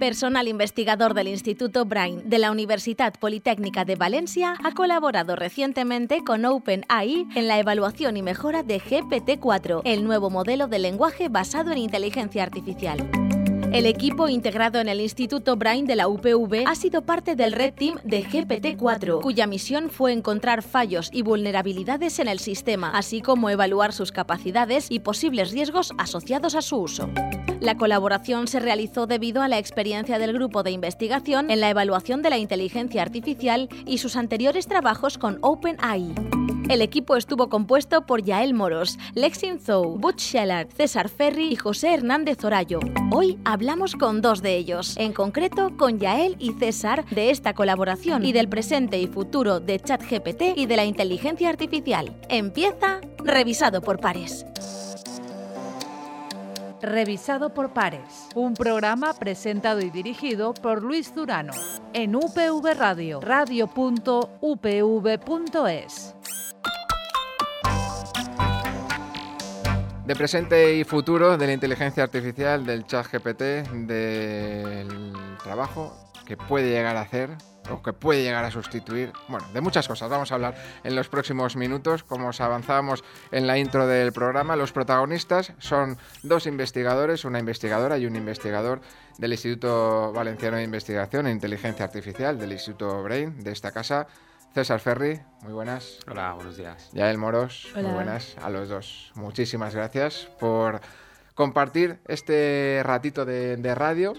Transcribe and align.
personal 0.00 0.48
investigador 0.48 1.14
del 1.14 1.28
Instituto 1.28 1.84
Brain 1.84 2.28
de 2.28 2.38
la 2.38 2.50
Universidad 2.50 3.12
Politécnica 3.20 3.84
de 3.84 3.94
Valencia, 3.96 4.54
ha 4.64 4.72
colaborado 4.72 5.36
recientemente 5.36 6.24
con 6.24 6.44
OpenAI 6.46 7.28
en 7.36 7.46
la 7.46 7.58
evaluación 7.58 8.16
y 8.16 8.22
mejora 8.22 8.62
de 8.62 8.80
GPT-4, 8.80 9.82
el 9.84 10.02
nuevo 10.02 10.30
modelo 10.30 10.66
de 10.66 10.78
lenguaje 10.78 11.28
basado 11.28 11.70
en 11.70 11.78
inteligencia 11.78 12.42
artificial. 12.42 13.08
El 13.72 13.86
equipo 13.86 14.28
integrado 14.28 14.80
en 14.80 14.88
el 14.88 15.00
Instituto 15.00 15.54
Brain 15.56 15.86
de 15.86 15.94
la 15.94 16.08
UPV 16.08 16.64
ha 16.66 16.74
sido 16.74 17.02
parte 17.02 17.36
del 17.36 17.52
Red 17.52 17.74
Team 17.74 17.98
de 18.02 18.24
GPT-4, 18.24 19.20
cuya 19.20 19.46
misión 19.46 19.90
fue 19.90 20.12
encontrar 20.12 20.62
fallos 20.62 21.10
y 21.12 21.22
vulnerabilidades 21.22 22.18
en 22.18 22.26
el 22.26 22.40
sistema, 22.40 22.90
así 22.90 23.20
como 23.20 23.50
evaluar 23.50 23.92
sus 23.92 24.10
capacidades 24.10 24.86
y 24.90 25.00
posibles 25.00 25.52
riesgos 25.52 25.92
asociados 25.98 26.54
a 26.54 26.62
su 26.62 26.78
uso. 26.78 27.10
La 27.60 27.76
colaboración 27.76 28.46
se 28.46 28.58
realizó 28.58 29.06
debido 29.06 29.42
a 29.42 29.48
la 29.48 29.58
experiencia 29.58 30.18
del 30.18 30.32
grupo 30.32 30.62
de 30.62 30.70
investigación 30.70 31.50
en 31.50 31.60
la 31.60 31.68
evaluación 31.68 32.22
de 32.22 32.30
la 32.30 32.38
inteligencia 32.38 33.02
artificial 33.02 33.68
y 33.86 33.98
sus 33.98 34.16
anteriores 34.16 34.66
trabajos 34.66 35.18
con 35.18 35.38
OpenAI. 35.42 36.14
El 36.70 36.80
equipo 36.80 37.16
estuvo 37.16 37.50
compuesto 37.50 38.06
por 38.06 38.22
Yael 38.22 38.54
Moros, 38.54 38.96
Lexin 39.14 39.58
Zhou, 39.58 39.98
Butch 39.98 40.20
Scheller, 40.20 40.68
César 40.74 41.08
Ferri 41.08 41.48
y 41.48 41.56
José 41.56 41.92
Hernández 41.92 42.44
Orayo. 42.44 42.80
Hoy 43.10 43.38
hablamos 43.44 43.94
con 43.94 44.22
dos 44.22 44.40
de 44.40 44.56
ellos, 44.56 44.96
en 44.96 45.12
concreto 45.12 45.76
con 45.76 45.98
Yael 45.98 46.36
y 46.38 46.52
César 46.52 47.04
de 47.10 47.30
esta 47.30 47.54
colaboración 47.54 48.24
y 48.24 48.32
del 48.32 48.48
presente 48.48 49.00
y 49.00 49.06
futuro 49.06 49.60
de 49.60 49.80
ChatGPT 49.80 50.56
y 50.56 50.66
de 50.66 50.76
la 50.76 50.84
inteligencia 50.86 51.50
artificial. 51.50 52.16
Empieza 52.28 53.00
Revisado 53.18 53.82
por 53.82 53.98
Pares. 53.98 54.46
Revisado 56.82 57.52
por 57.52 57.74
Pares, 57.74 58.28
un 58.34 58.54
programa 58.54 59.12
presentado 59.12 59.82
y 59.82 59.90
dirigido 59.90 60.54
por 60.54 60.82
Luis 60.82 61.14
Durano. 61.14 61.52
En 61.92 62.16
UPV 62.16 62.74
Radio, 62.74 63.20
radio.upv.es. 63.20 63.74
De 70.06 70.16
presente 70.16 70.76
y 70.76 70.84
futuro 70.84 71.36
de 71.36 71.46
la 71.46 71.52
inteligencia 71.52 72.02
artificial, 72.02 72.64
del 72.64 72.86
chat 72.86 73.06
GPT, 73.12 73.68
del 73.86 75.12
trabajo 75.42 75.94
que 76.24 76.38
puede 76.38 76.70
llegar 76.70 76.96
a 76.96 77.02
hacer 77.02 77.36
o 77.70 77.82
que 77.82 77.92
puede 77.92 78.22
llegar 78.22 78.44
a 78.44 78.50
sustituir, 78.50 79.12
bueno, 79.28 79.46
de 79.52 79.60
muchas 79.60 79.88
cosas. 79.88 80.10
Vamos 80.10 80.32
a 80.32 80.34
hablar 80.34 80.54
en 80.84 80.96
los 80.96 81.08
próximos 81.08 81.56
minutos. 81.56 82.02
Como 82.04 82.28
os 82.28 82.40
avanzábamos 82.40 83.04
en 83.30 83.46
la 83.46 83.58
intro 83.58 83.86
del 83.86 84.12
programa, 84.12 84.56
los 84.56 84.72
protagonistas 84.72 85.52
son 85.58 85.98
dos 86.22 86.46
investigadores, 86.46 87.24
una 87.24 87.38
investigadora 87.38 87.98
y 87.98 88.06
un 88.06 88.16
investigador 88.16 88.80
del 89.18 89.32
Instituto 89.32 90.12
Valenciano 90.12 90.56
de 90.56 90.64
Investigación 90.64 91.26
e 91.26 91.30
Inteligencia 91.30 91.84
Artificial, 91.84 92.38
del 92.38 92.52
Instituto 92.52 93.02
Brain, 93.02 93.42
de 93.42 93.52
esta 93.52 93.70
casa. 93.72 94.06
César 94.54 94.80
Ferri, 94.80 95.20
muy 95.42 95.52
buenas. 95.52 96.00
Hola, 96.10 96.32
buenos 96.32 96.56
días. 96.56 96.90
Yael 96.92 97.18
Moros, 97.18 97.70
muy 97.76 97.84
buenas 97.84 98.36
a 98.42 98.50
los 98.50 98.68
dos. 98.68 99.12
Muchísimas 99.14 99.76
gracias 99.76 100.28
por 100.40 100.80
compartir 101.34 102.00
este 102.08 102.82
ratito 102.84 103.24
de, 103.24 103.74
radio 103.76 104.14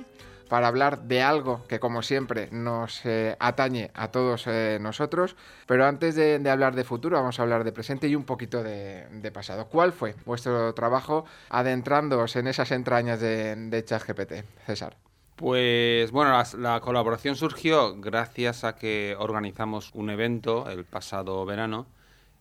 para 0.52 0.68
hablar 0.68 1.04
de 1.04 1.22
algo 1.22 1.66
que 1.70 1.80
como 1.80 2.02
siempre 2.02 2.50
nos 2.52 3.06
eh, 3.06 3.38
atañe 3.40 3.90
a 3.94 4.10
todos 4.10 4.48
eh, 4.48 4.80
nosotros. 4.82 5.38
Pero 5.66 5.86
antes 5.86 6.16
de, 6.16 6.50
hablar 6.50 6.76
de 6.76 6.84
futuro, 6.84 7.16
vamos 7.16 7.40
a 7.40 7.44
hablar 7.44 7.64
de 7.64 7.72
presente 7.72 8.10
y 8.10 8.16
un 8.16 8.26
poquito 8.26 8.62
de, 8.62 9.32
pasado. 9.34 9.68
¿Cuál 9.70 9.94
fue 9.94 10.14
vuestro 10.26 10.74
trabajo 10.74 11.24
adentrándoos 11.48 12.36
en 12.36 12.48
esas 12.48 12.70
entrañas 12.72 13.22
de, 13.22 13.56
de 13.56 13.86
ChatGPT, 13.86 14.34
César? 14.66 14.98
Pues 15.38 16.12
bueno, 16.12 16.34
la, 16.58 16.82
colaboración 16.82 17.38
surgió 17.38 17.96
gracias 17.96 18.66
a 18.66 18.76
que 18.76 19.16
organizamos 19.18 19.92
un 19.94 20.10
evento 20.10 20.70
el 20.70 20.84
pasado 20.84 21.46
verano 21.46 21.88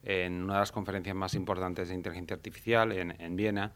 en 0.03 0.43
una 0.43 0.55
de 0.55 0.61
las 0.61 0.73
conferencias 0.73 1.15
más 1.15 1.35
importantes 1.35 1.91
de 1.91 1.95
inteligencia 1.95 2.35
artificial 2.35 2.91
en, 2.91 3.37
Viena. 3.37 3.71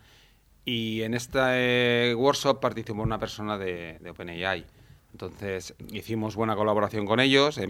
Y 0.64 1.02
en 1.02 1.14
este 1.14 2.14
workshop 2.14 2.60
participó 2.60 3.02
una 3.02 3.18
persona 3.18 3.58
de, 3.58 3.98
OpenAI. 4.08 4.64
Entonces 5.12 5.74
hicimos 5.92 6.34
buena 6.34 6.56
colaboración 6.56 7.06
con 7.06 7.20
ellos, 7.20 7.60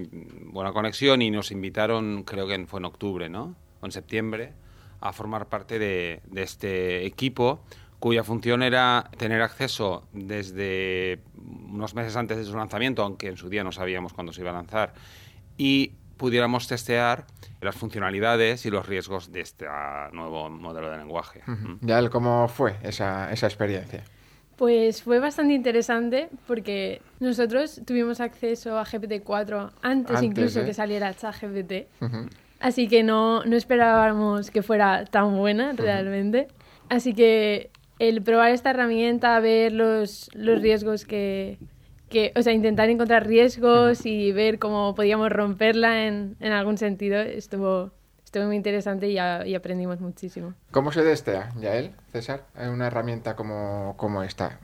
buena 0.47 0.73
conexión 0.73 1.21
y 1.21 1.31
nos 1.31 1.51
invitaron, 1.51 2.23
creo 2.23 2.47
que 2.47 2.67
fue 2.67 2.81
en 2.81 2.87
octubre, 2.87 3.29
¿no? 3.29 3.55
O 3.81 3.87
en 3.87 3.93
septiembre, 3.93 4.53
a 5.01 5.13
formar 5.13 5.49
parte 5.49 5.79
de, 5.79 6.23
de 6.27 6.43
este 6.43 7.05
equipo 7.05 7.61
cuya 7.99 8.23
función 8.23 8.63
era 8.63 9.11
tener 9.17 9.43
acceso 9.43 10.07
desde 10.13 11.21
unos 11.37 11.95
meses 11.95 12.17
antes 12.17 12.37
de 12.37 12.45
su 12.45 12.55
lanzamiento, 12.55 13.03
aunque 13.03 13.29
en 13.29 13.37
su 13.37 13.49
día 13.49 13.65
no 13.65 13.73
sabíamos 13.73 14.13
cuándo 14.13 14.33
se 14.33 14.43
iba 14.43 14.51
a 14.51 14.55
lanzar, 14.55 14.93
y 15.57 15.93
pudiéramos 16.17 16.67
testear 16.69 17.27
las 17.61 17.75
funcionalidades 17.75 18.67
y 18.67 18.71
los 18.71 18.87
riesgos 18.87 19.33
de 19.33 19.41
este 19.41 19.67
nuevo 20.13 20.51
modelo 20.51 20.91
de 20.91 20.99
lenguaje. 20.99 21.43
Ya, 21.81 22.09
¿cómo 22.11 22.49
fue 22.49 22.77
esa, 22.83 23.33
esa 23.33 23.47
experiencia? 23.47 24.05
Pues 24.57 25.03
fue 25.03 25.19
bastante 25.19 25.55
interesante 25.55 26.29
porque 26.47 27.03
nosotros 27.19 27.81
tuvimos 27.85 28.21
acceso 28.21 28.79
a 28.79 28.85
GPT-4 28.85 29.73
antes, 29.83 30.23
incluso 30.23 30.65
que 30.65 30.75
saliera 30.75 31.13
ChatGPT. 31.15 31.89
Así 32.61 32.89
que 32.89 33.03
no, 33.03 33.45
no 33.45 33.57
esperábamos 33.57 34.51
que 34.51 34.63
fuera 34.63 35.05
tan 35.07 35.37
buena 35.37 35.73
realmente. 35.73 36.49
Así 36.89 37.15
que 37.15 37.71
el 37.99 38.23
probar 38.23 38.51
esta 38.53 38.71
herramienta, 38.71 39.39
ver 39.41 39.73
los, 39.73 40.31
los 40.35 40.61
riesgos 40.61 41.05
que, 41.05 41.59
que, 42.15 42.33
o 42.37 42.43
sea, 42.43 42.53
intentar 42.53 42.89
encontrar 42.89 43.27
riesgos 43.27 44.07
y 44.07 44.31
ver 44.31 44.61
cómo 44.61 44.95
podíamos 44.95 45.31
romperla 45.31 46.07
en, 46.07 46.37
en 46.39 46.53
algún 46.53 46.79
sentido, 46.79 47.21
estuvo, 47.21 47.91
estuvo 48.25 48.45
muy 48.45 48.55
interesante 48.55 49.09
y, 49.09 49.15
y 49.17 49.55
aprendimos 49.57 50.01
muchísimo. 50.01 50.55
¿Cómo 50.71 50.93
se 50.93 51.03
destea, 51.03 51.51
Yael, 51.61 51.91
César, 52.13 52.45
en 52.57 52.71
una 52.71 52.87
herramienta 52.87 53.35
como, 53.35 53.95
como 53.97 54.23
esta? 54.23 54.61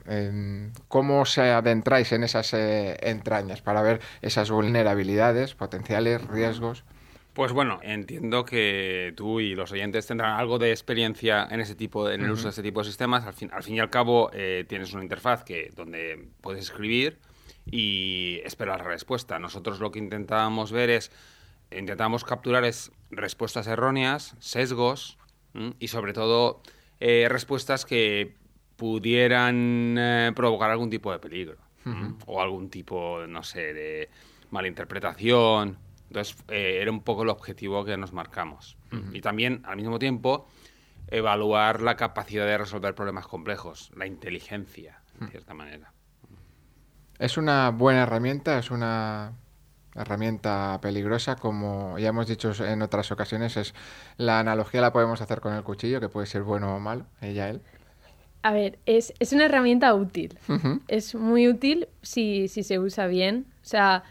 ¿Cómo 0.87 1.25
se 1.25 1.41
adentráis 1.41 2.13
en 2.13 2.23
esas 2.23 2.53
eh, 2.53 2.97
entrañas 3.01 3.61
para 3.61 3.81
ver 3.81 3.99
esas 4.21 4.49
vulnerabilidades, 4.49 5.53
potenciales 5.53 6.25
riesgos? 6.27 6.85
Pues 7.33 7.51
bueno, 7.51 7.79
entiendo 7.81 8.45
que 8.45 9.13
tú 9.17 9.41
y 9.41 9.55
los 9.55 9.73
oyentes 9.73 10.07
tendrán 10.07 10.39
algo 10.39 10.57
de 10.57 10.71
experiencia 10.71 11.47
en 11.51 11.59
ese 11.59 11.75
tipo, 11.75 12.09
en 12.09 12.21
el 12.21 12.31
uso 12.31 12.43
de 12.43 12.49
este 12.51 12.63
tipo 12.63 12.79
de 12.79 12.85
sistemas. 12.85 13.25
Al 13.25 13.33
fin, 13.33 13.49
al 13.53 13.63
fin 13.63 13.75
y 13.75 13.79
al 13.79 13.89
cabo, 13.89 14.31
eh, 14.33 14.63
tienes 14.67 14.93
una 14.93 15.03
interfaz 15.03 15.43
que 15.43 15.69
donde 15.75 16.27
puedes 16.41 16.61
escribir 16.63 17.19
y 17.65 18.39
esperar 18.43 18.79
la 18.79 18.87
respuesta. 18.87 19.39
Nosotros 19.39 19.79
lo 19.79 19.91
que 19.91 19.99
intentábamos 19.99 20.71
ver 20.71 20.89
es, 20.89 21.11
intentábamos 21.71 22.23
capturar 22.23 22.63
es 22.63 22.91
respuestas 23.09 23.67
erróneas, 23.67 24.35
sesgos 24.39 25.17
y 25.79 25.89
sobre 25.89 26.13
todo 26.13 26.61
eh, 26.99 27.27
respuestas 27.29 27.85
que 27.85 28.35
pudieran 28.77 29.95
eh, 29.97 30.31
provocar 30.35 30.71
algún 30.71 30.89
tipo 30.89 31.11
de 31.11 31.19
peligro 31.19 31.57
o 32.27 32.41
algún 32.41 32.69
tipo, 32.69 33.25
no 33.27 33.43
sé, 33.43 33.73
de 33.73 34.09
malinterpretación 34.51 35.77
entonces, 36.11 36.35
eh, 36.49 36.79
era 36.81 36.91
un 36.91 37.03
poco 37.03 37.23
el 37.23 37.29
objetivo 37.29 37.85
que 37.85 37.95
nos 37.95 38.11
marcamos. 38.11 38.75
Y 39.13 39.21
también, 39.21 39.61
al 39.63 39.77
mismo 39.77 39.97
tiempo, 39.97 40.45
evaluar 41.07 41.79
la 41.79 41.95
capacidad 41.95 42.45
de 42.45 42.57
resolver 42.57 42.93
problemas 42.93 43.27
complejos, 43.27 43.91
la 43.95 44.05
inteligencia, 44.05 45.01
en 45.21 45.29
cierta 45.29 45.53
manera. 45.53 45.93
Es 47.21 47.37
una 47.37 47.69
buena 47.69 48.01
herramienta, 48.01 48.57
es 48.57 48.71
una 48.71 49.33
herramienta 49.93 50.79
peligrosa, 50.81 51.35
como 51.35 51.99
ya 51.99 52.09
hemos 52.09 52.25
dicho 52.25 52.51
en 52.65 52.81
otras 52.81 53.11
ocasiones, 53.11 53.57
es 53.57 53.75
la 54.17 54.39
analogía 54.39 54.81
la 54.81 54.91
podemos 54.91 55.21
hacer 55.21 55.39
con 55.39 55.53
el 55.53 55.61
cuchillo, 55.61 55.99
que 55.99 56.09
puede 56.09 56.25
ser 56.25 56.41
bueno 56.41 56.75
o 56.75 56.79
malo, 56.79 57.05
ella, 57.21 57.47
él. 57.49 57.61
A 58.41 58.53
ver, 58.53 58.79
es, 58.87 59.13
es 59.19 59.33
una 59.33 59.45
herramienta 59.45 59.93
útil. 59.93 60.39
Es 60.87 61.13
muy 61.13 61.47
útil 61.47 61.89
si, 62.01 62.47
si 62.47 62.63
se 62.63 62.79
usa 62.79 63.05
bien. 63.05 63.45
O 63.61 63.65
sea, 63.67 64.01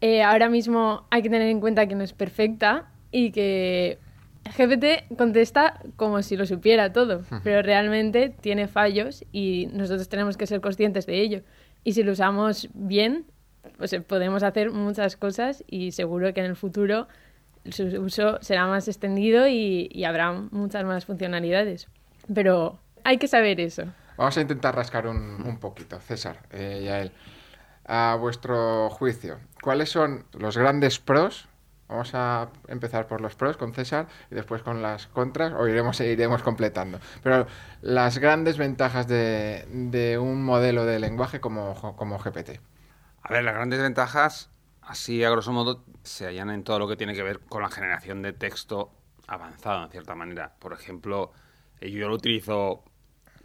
eh, 0.00 0.22
ahora 0.22 0.48
mismo 0.48 1.06
hay 1.10 1.20
que 1.20 1.28
tener 1.28 1.48
en 1.48 1.60
cuenta 1.60 1.86
que 1.86 1.96
no 1.96 2.02
es 2.02 2.14
perfecta 2.14 2.90
y 3.12 3.30
que 3.30 3.98
GPT 4.56 5.14
contesta 5.18 5.82
como 5.96 6.22
si 6.22 6.34
lo 6.38 6.46
supiera 6.46 6.94
todo, 6.94 7.24
pero 7.44 7.60
realmente 7.60 8.30
tiene 8.30 8.68
fallos 8.68 9.22
y 9.32 9.68
nosotros 9.74 10.08
tenemos 10.08 10.38
que 10.38 10.46
ser 10.46 10.62
conscientes 10.62 11.04
de 11.04 11.20
ello. 11.20 11.42
Y 11.84 11.92
si 11.92 12.02
lo 12.02 12.12
usamos 12.12 12.68
bien, 12.74 13.26
pues 13.76 13.92
eh, 13.92 14.00
podemos 14.00 14.42
hacer 14.42 14.70
muchas 14.70 15.16
cosas 15.16 15.64
y 15.66 15.92
seguro 15.92 16.32
que 16.34 16.40
en 16.40 16.46
el 16.46 16.56
futuro 16.56 17.08
su 17.70 17.84
uso 18.00 18.38
será 18.40 18.66
más 18.66 18.88
extendido 18.88 19.46
y, 19.48 20.04
habrá 20.04 20.32
muchas 20.32 20.84
más 20.84 21.04
funcionalidades. 21.04 21.88
Pero 22.32 22.78
hay 23.04 23.18
que 23.18 23.28
saber 23.28 23.60
eso. 23.60 23.84
Vamos 24.16 24.36
a 24.36 24.40
intentar 24.40 24.74
rascar 24.74 25.06
un, 25.06 25.58
poquito, 25.60 26.00
César 26.00 26.40
eh, 26.50 26.80
y 26.84 26.88
a 26.88 27.02
él. 27.02 27.12
A 27.84 28.16
vuestro 28.20 28.90
juicio, 28.90 29.38
¿cuáles 29.62 29.88
son 29.88 30.24
los 30.32 30.58
grandes 30.58 30.98
pros 30.98 31.48
Vamos 31.88 32.14
a 32.14 32.48
empezar 32.68 33.06
por 33.06 33.20
los 33.20 33.34
pros 33.34 33.56
con 33.56 33.72
César 33.72 34.08
y 34.30 34.34
después 34.34 34.62
con 34.62 34.82
las 34.82 35.06
contras 35.06 35.54
o 35.54 35.66
iremos, 35.66 35.98
iremos 36.00 36.42
completando. 36.42 37.00
Pero 37.22 37.46
las 37.80 38.18
grandes 38.18 38.58
ventajas 38.58 39.08
de, 39.08 39.66
de 39.70 40.18
un 40.18 40.44
modelo 40.44 40.84
de 40.84 40.98
lenguaje 40.98 41.40
como, 41.40 41.74
como 41.96 42.18
GPT. 42.18 42.60
A 43.22 43.32
ver, 43.32 43.44
las 43.44 43.54
grandes 43.54 43.80
ventajas, 43.80 44.50
así 44.82 45.24
a 45.24 45.30
grosso 45.30 45.52
modo, 45.52 45.82
se 46.02 46.26
hallan 46.26 46.50
en 46.50 46.62
todo 46.62 46.78
lo 46.78 46.88
que 46.88 46.96
tiene 46.96 47.14
que 47.14 47.22
ver 47.22 47.40
con 47.40 47.62
la 47.62 47.70
generación 47.70 48.22
de 48.22 48.32
texto 48.32 48.90
avanzado, 49.26 49.84
en 49.84 49.90
cierta 49.90 50.14
manera. 50.14 50.54
Por 50.58 50.72
ejemplo, 50.72 51.32
eh, 51.80 51.90
yo 51.90 52.08
lo 52.08 52.14
utilizo 52.14 52.82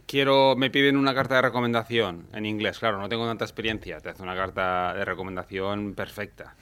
quiero, 0.06 0.54
me 0.56 0.70
piden 0.70 0.96
una 0.96 1.14
carta 1.14 1.36
de 1.36 1.42
recomendación 1.42 2.26
en 2.32 2.46
inglés, 2.46 2.78
claro, 2.78 2.98
no 2.98 3.08
tengo 3.08 3.26
tanta 3.26 3.44
experiencia, 3.44 4.00
te 4.00 4.10
hace 4.10 4.22
una 4.22 4.34
carta 4.34 4.94
de 4.94 5.04
recomendación 5.04 5.94
perfecta. 5.94 6.56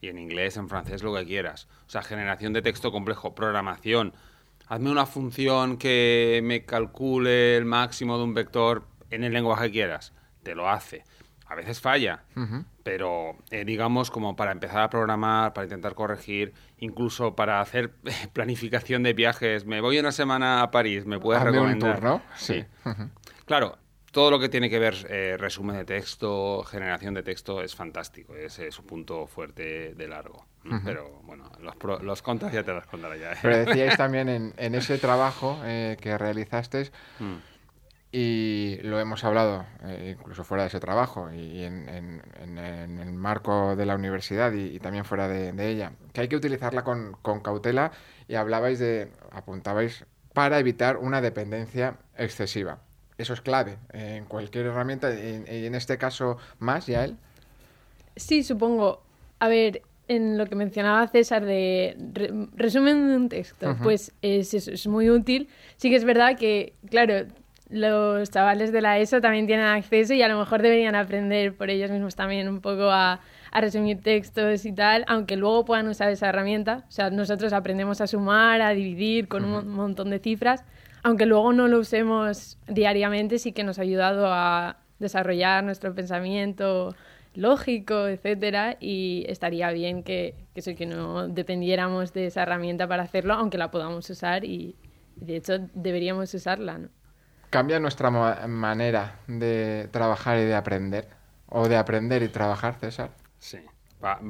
Y 0.00 0.08
en 0.08 0.18
inglés, 0.18 0.56
en 0.56 0.68
francés, 0.68 1.02
lo 1.02 1.14
que 1.14 1.24
quieras. 1.24 1.68
O 1.86 1.90
sea, 1.90 2.02
generación 2.02 2.52
de 2.52 2.62
texto 2.62 2.92
complejo, 2.92 3.34
programación. 3.34 4.12
Hazme 4.66 4.90
una 4.90 5.06
función 5.06 5.78
que 5.78 6.40
me 6.44 6.64
calcule 6.64 7.56
el 7.56 7.64
máximo 7.64 8.18
de 8.18 8.24
un 8.24 8.34
vector 8.34 8.84
en 9.10 9.24
el 9.24 9.32
lenguaje 9.32 9.66
que 9.66 9.72
quieras. 9.72 10.12
Te 10.42 10.54
lo 10.54 10.68
hace 10.68 11.04
a 11.48 11.54
veces 11.54 11.80
falla, 11.80 12.22
pero 12.88 13.36
eh, 13.50 13.66
digamos 13.66 14.10
como 14.10 14.34
para 14.34 14.50
empezar 14.50 14.80
a 14.80 14.88
programar, 14.88 15.52
para 15.52 15.66
intentar 15.66 15.94
corregir, 15.94 16.54
incluso 16.78 17.36
para 17.36 17.60
hacer 17.60 17.90
planificación 18.32 19.02
de 19.02 19.12
viajes, 19.12 19.66
me 19.66 19.82
voy 19.82 19.98
una 19.98 20.10
semana 20.10 20.62
a 20.62 20.70
París, 20.70 21.04
me 21.04 21.20
puedes 21.20 21.42
recomendar. 21.42 22.02
Un 22.02 22.22
Sí. 22.34 22.64
Claro, 23.44 23.76
todo 24.10 24.30
lo 24.30 24.40
que 24.40 24.48
tiene 24.48 24.70
que 24.70 24.78
ver 24.78 24.94
eh, 25.10 25.36
resumen 25.36 25.76
de 25.76 25.84
texto, 25.84 26.62
generación 26.62 27.12
de 27.12 27.22
texto 27.22 27.60
es 27.60 27.74
fantástico, 27.74 28.34
ese 28.34 28.68
es 28.68 28.74
su 28.74 28.86
punto 28.86 29.26
fuerte 29.26 29.92
de 29.94 30.08
largo. 30.08 30.46
Pero 30.82 31.20
bueno, 31.24 31.44
los, 31.60 32.02
los 32.02 32.22
contras 32.22 32.54
ya 32.54 32.62
te 32.62 32.72
los 32.72 32.86
contaré 32.86 33.20
ya. 33.20 33.32
¿eh? 33.32 33.38
Pero 33.42 33.56
decíais 33.66 33.96
también 33.98 34.30
en, 34.30 34.74
ese 34.74 34.96
trabajo 34.96 35.58
que 35.62 36.16
realizaste, 36.16 36.90
mm 37.18 37.47
y 38.10 38.78
lo 38.82 38.98
hemos 38.98 39.22
hablado 39.24 39.66
eh, 39.84 40.16
incluso 40.18 40.42
fuera 40.42 40.62
de 40.62 40.68
ese 40.68 40.80
trabajo 40.80 41.30
y 41.30 41.62
en, 41.62 42.22
el 42.98 43.12
marco 43.12 43.76
de 43.76 43.84
la 43.84 43.96
universidad 43.96 44.52
y, 44.52 44.78
también 44.78 45.04
fuera 45.04 45.28
de, 45.28 45.70
ella, 45.70 45.92
que 46.12 46.22
hay 46.22 46.28
que 46.28 46.36
utilizarla 46.36 46.84
con, 46.84 47.16
cautela 47.42 47.92
y 48.26 48.36
hablabais 48.36 48.78
de, 48.78 49.10
apuntabais, 49.30 50.06
para 50.32 50.58
evitar 50.58 50.96
una 50.96 51.20
dependencia 51.20 51.96
excesiva. 52.16 52.78
Eso 53.18 53.34
es 53.34 53.40
clave 53.40 53.76
en 53.92 54.24
cualquier 54.24 54.66
herramienta 54.66 55.12
y 55.12 55.66
en, 55.66 55.74
este 55.74 55.98
caso 55.98 56.38
más, 56.60 56.86
ya 56.86 57.04
él. 57.04 57.16
Sí, 58.16 58.42
supongo. 58.42 59.02
A 59.40 59.48
ver, 59.48 59.82
en 60.06 60.38
lo 60.38 60.46
que 60.46 60.54
mencionaba 60.54 61.06
César 61.08 61.44
de 61.44 61.96
resumen 62.54 63.08
de 63.08 63.16
un 63.16 63.28
texto, 63.28 63.76
pues 63.82 64.12
es, 64.22 64.54
es 64.54 64.86
muy 64.86 65.10
útil. 65.10 65.48
Sí 65.76 65.90
que 65.90 65.96
es 65.96 66.04
verdad 66.04 66.38
que, 66.38 66.74
claro, 66.88 67.26
los 67.70 68.30
chavales 68.30 68.72
de 68.72 68.80
la 68.80 68.98
ESO 68.98 69.20
también 69.20 69.46
tienen 69.46 69.66
acceso 69.66 70.14
y 70.14 70.22
a 70.22 70.28
lo 70.28 70.38
mejor 70.38 70.62
deberían 70.62 70.94
aprender 70.94 71.54
por 71.54 71.68
ellos 71.70 71.90
mismos 71.90 72.16
también 72.16 72.48
un 72.48 72.60
poco 72.60 72.90
a, 72.90 73.20
resumir 73.52 74.02
textos 74.02 74.66
y 74.66 74.72
tal, 74.72 75.04
aunque 75.08 75.34
luego 75.36 75.64
puedan 75.64 75.88
usar 75.88 76.10
esa 76.10 76.28
herramienta. 76.28 76.84
O 76.86 76.90
sea, 76.90 77.08
nosotros 77.10 77.52
aprendemos 77.54 78.00
a 78.02 78.06
sumar, 78.06 78.60
a 78.60 78.70
dividir 78.70 79.26
con 79.26 79.44
un 79.44 79.68
montón 79.68 80.10
de 80.10 80.18
cifras, 80.18 80.64
aunque 81.02 81.24
luego 81.24 81.52
no 81.54 81.66
lo 81.66 81.78
usemos 81.78 82.58
diariamente, 82.68 83.38
sí 83.38 83.52
que 83.52 83.64
nos 83.64 83.78
ha 83.78 83.82
ayudado 83.82 84.26
a 84.28 84.76
desarrollar 84.98 85.64
nuestro 85.64 85.94
pensamiento 85.94 86.94
lógico, 87.34 88.06
etcétera, 88.06 88.76
y 88.80 89.24
estaría 89.28 89.70
bien 89.72 90.02
que, 90.02 90.34
que, 90.54 90.74
que 90.74 90.86
no 90.86 91.26
dependiéramos 91.28 92.12
de 92.12 92.26
esa 92.26 92.42
herramienta 92.42 92.86
para 92.86 93.04
hacerlo, 93.04 93.32
aunque 93.34 93.58
la 93.58 93.70
podamos 93.70 94.08
usar 94.10 94.44
y 94.44 94.76
de 95.16 95.36
hecho 95.36 95.58
deberíamos 95.74 96.34
usarla, 96.34 96.78
¿no? 96.78 96.88
¿Cambia 97.50 97.80
nuestra 97.80 98.10
manera 98.10 99.20
de 99.26 99.88
trabajar 99.90 100.38
y 100.38 100.44
de 100.44 100.54
aprender? 100.54 101.08
¿O 101.48 101.68
de 101.68 101.76
aprender 101.76 102.22
y 102.22 102.28
trabajar, 102.28 102.76
César? 102.78 103.10
Sí, 103.38 103.58
va, 104.04 104.20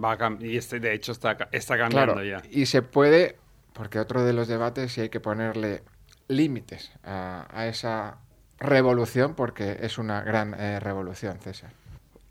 y 0.41 0.57
este, 0.57 0.79
de 0.79 0.95
hecho 0.95 1.13
está, 1.13 1.37
está 1.51 1.77
cambiando 1.77 2.23
ya. 2.23 2.41
Y 2.51 2.67
se 2.67 2.83
puede, 2.83 3.37
porque 3.73 3.99
otro 3.99 4.25
de 4.25 4.33
los 4.33 4.47
debates, 4.47 4.93
si 4.93 5.01
hay 5.01 5.09
que 5.09 5.19
ponerle 5.19 5.83
límites 6.29 6.93
a, 7.03 7.67
esa 7.67 8.19
revolución, 8.61 9.35
porque 9.35 9.79
es 9.81 9.99
una 9.99 10.21
gran 10.23 10.55
eh, 10.55 10.79
revolución, 10.79 11.41
César. 11.41 11.73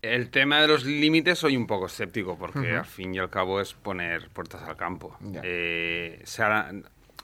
El 0.00 0.30
tema 0.30 0.60
de 0.60 0.68
los 0.68 0.84
límites 0.84 1.38
soy 1.38 1.56
un 1.56 1.66
poco 1.66 1.86
escéptico, 1.86 2.38
porque 2.38 2.76
al 2.76 2.86
fin 2.86 3.14
y 3.14 3.18
al 3.18 3.28
cabo 3.28 3.60
es 3.60 3.74
poner 3.74 4.30
puertas 4.30 4.62
al 4.62 4.76
campo. 4.76 5.16
Eh, 5.42 6.24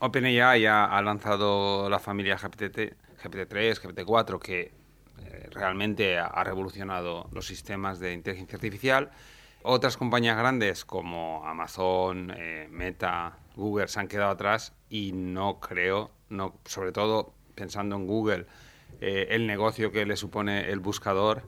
OpenAI 0.01 0.61
ya 0.61 0.85
ha 0.85 1.01
lanzado 1.01 1.89
la 1.89 2.01
familia 2.01 2.37
GPT 2.37 2.95
GPT-3, 3.25 3.81
GPT-4, 3.81 4.39
que 4.39 4.61
eh, 4.61 5.49
realmente 5.51 6.19
ha, 6.19 6.45
revolucionado 6.45 7.29
los 7.33 7.47
sistemas 7.47 7.99
de 7.99 8.13
inteligencia 8.13 8.57
artificial. 8.57 9.11
Otras 9.63 9.97
compañías 9.97 10.37
grandes 10.37 10.85
como 10.85 11.47
Amazon, 11.47 12.33
eh, 12.37 12.69
Meta, 12.71 13.39
Google 13.57 13.89
se 13.89 14.01
han 14.01 14.09
quedado 14.09 14.33
atrás 14.33 14.75
y 14.91 15.13
no 15.13 15.59
creo, 15.61 16.11
no, 16.29 16.59
sobre 16.65 16.93
todo 16.93 17.33
pensando 17.55 17.97
en 17.97 18.07
Google, 18.07 18.47
eh, 19.01 19.29
el 19.31 19.47
negocio 19.47 19.91
que 19.91 20.05
le 20.05 20.17
supone 20.17 20.71
el 20.71 20.81
buscador 20.81 21.43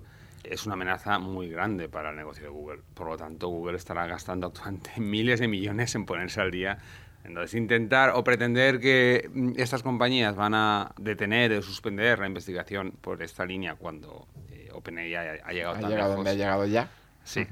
es 0.45 0.65
una 0.65 0.75
amenaza 0.75 1.19
muy 1.19 1.49
grande 1.49 1.89
para 1.89 2.11
el 2.11 2.17
negocio 2.17 2.45
de 2.45 2.51
Google. 2.51 2.81
Por 2.95 3.09
lo 3.09 3.17
tanto, 3.17 3.49
Google 3.49 3.77
estará 3.77 4.07
gastando 4.07 4.47
actualmente 4.47 4.93
miles 5.01 5.41
de 5.41 5.49
millones 5.49 5.95
en 5.95 6.07
ponerse 6.07 6.41
al 6.41 6.51
día 6.51 6.79
entonces, 7.27 7.55
intentar 7.55 8.11
o 8.15 8.23
pretender 8.23 8.79
que 8.79 9.29
mm, 9.33 9.53
estas 9.57 9.83
compañías 9.83 10.37
van 10.37 10.55
a 10.55 10.93
detener 10.99 11.53
o 11.53 11.63
suspender 11.63 12.19
la 12.19 12.27
investigación 12.27 12.93
por 13.01 13.23
esta 13.23 13.45
línea 13.45 13.75
cuando 13.75 14.29
eh, 14.51 14.69
OpenAI 14.73 15.15
ha, 15.15 15.53
llegado 15.53 15.75
ha 15.75 15.81
tan 15.81 15.91
llegado 15.91 16.15
donde 16.15 16.31
ha 16.31 16.35
llegado 16.35 16.67
ya. 16.67 16.91
Sí. 17.25 17.47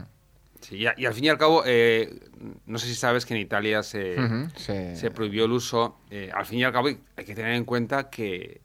sí 0.61 0.77
y, 0.77 0.87
al 0.87 1.15
fin 1.15 1.25
y 1.25 1.29
al 1.29 1.39
cabo, 1.39 1.63
eh, 1.67 2.21
no 2.67 2.79
sé 2.79 2.87
si 2.87 2.95
sabes 2.95 3.27
que 3.27 3.35
en 3.35 3.41
Italia 3.41 3.83
se, 3.83 4.17
se 4.57 5.11
prohibió 5.11 5.47
el 5.47 5.53
uso. 5.53 5.99
Eh, 6.11 6.31
al 6.33 6.47
fin 6.47 6.61
y 6.61 6.65
al 6.65 6.73
cabo, 6.73 6.89
hay 6.89 7.25
que 7.25 7.35
tener 7.35 7.55
en 7.55 7.65
cuenta 7.65 8.11
que 8.11 8.61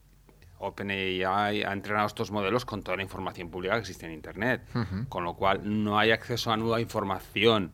OpenAI 0.60 1.24
ha 1.24 1.74
entrenado 1.74 2.06
estos 2.06 2.32
modelos 2.32 2.66
con 2.66 2.84
toda 2.84 2.98
la 2.98 3.04
información 3.04 3.50
pública 3.50 3.76
que 3.76 3.80
existe 3.82 4.06
en 4.06 4.12
Internet, 4.12 4.62
con 5.08 5.24
lo 5.24 5.34
cual 5.36 5.62
no 5.64 5.98
hay 5.98 6.12
acceso 6.12 6.52
a 6.52 6.58
nueva 6.58 6.80
información 6.82 7.72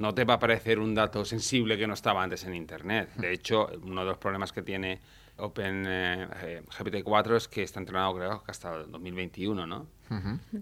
no 0.00 0.14
te 0.14 0.24
va 0.24 0.34
a 0.34 0.36
aparecer 0.38 0.78
un 0.78 0.94
dato 0.94 1.26
sensible 1.26 1.76
que 1.76 1.86
no 1.86 1.92
estaba 1.92 2.22
antes 2.22 2.44
en 2.44 2.54
Internet. 2.54 3.10
De 3.16 3.32
hecho, 3.32 3.68
uno 3.82 4.00
de 4.00 4.06
los 4.06 4.18
problemas 4.18 4.50
que 4.50 4.62
tiene 4.62 4.98
Open 5.36 5.84
eh, 5.86 6.62
GPT-4 6.70 7.36
es 7.36 7.48
que 7.48 7.62
está 7.62 7.80
entrenado, 7.80 8.14
creo, 8.14 8.42
hasta 8.46 8.70
2021, 8.78 9.66
¿no? 9.66 9.86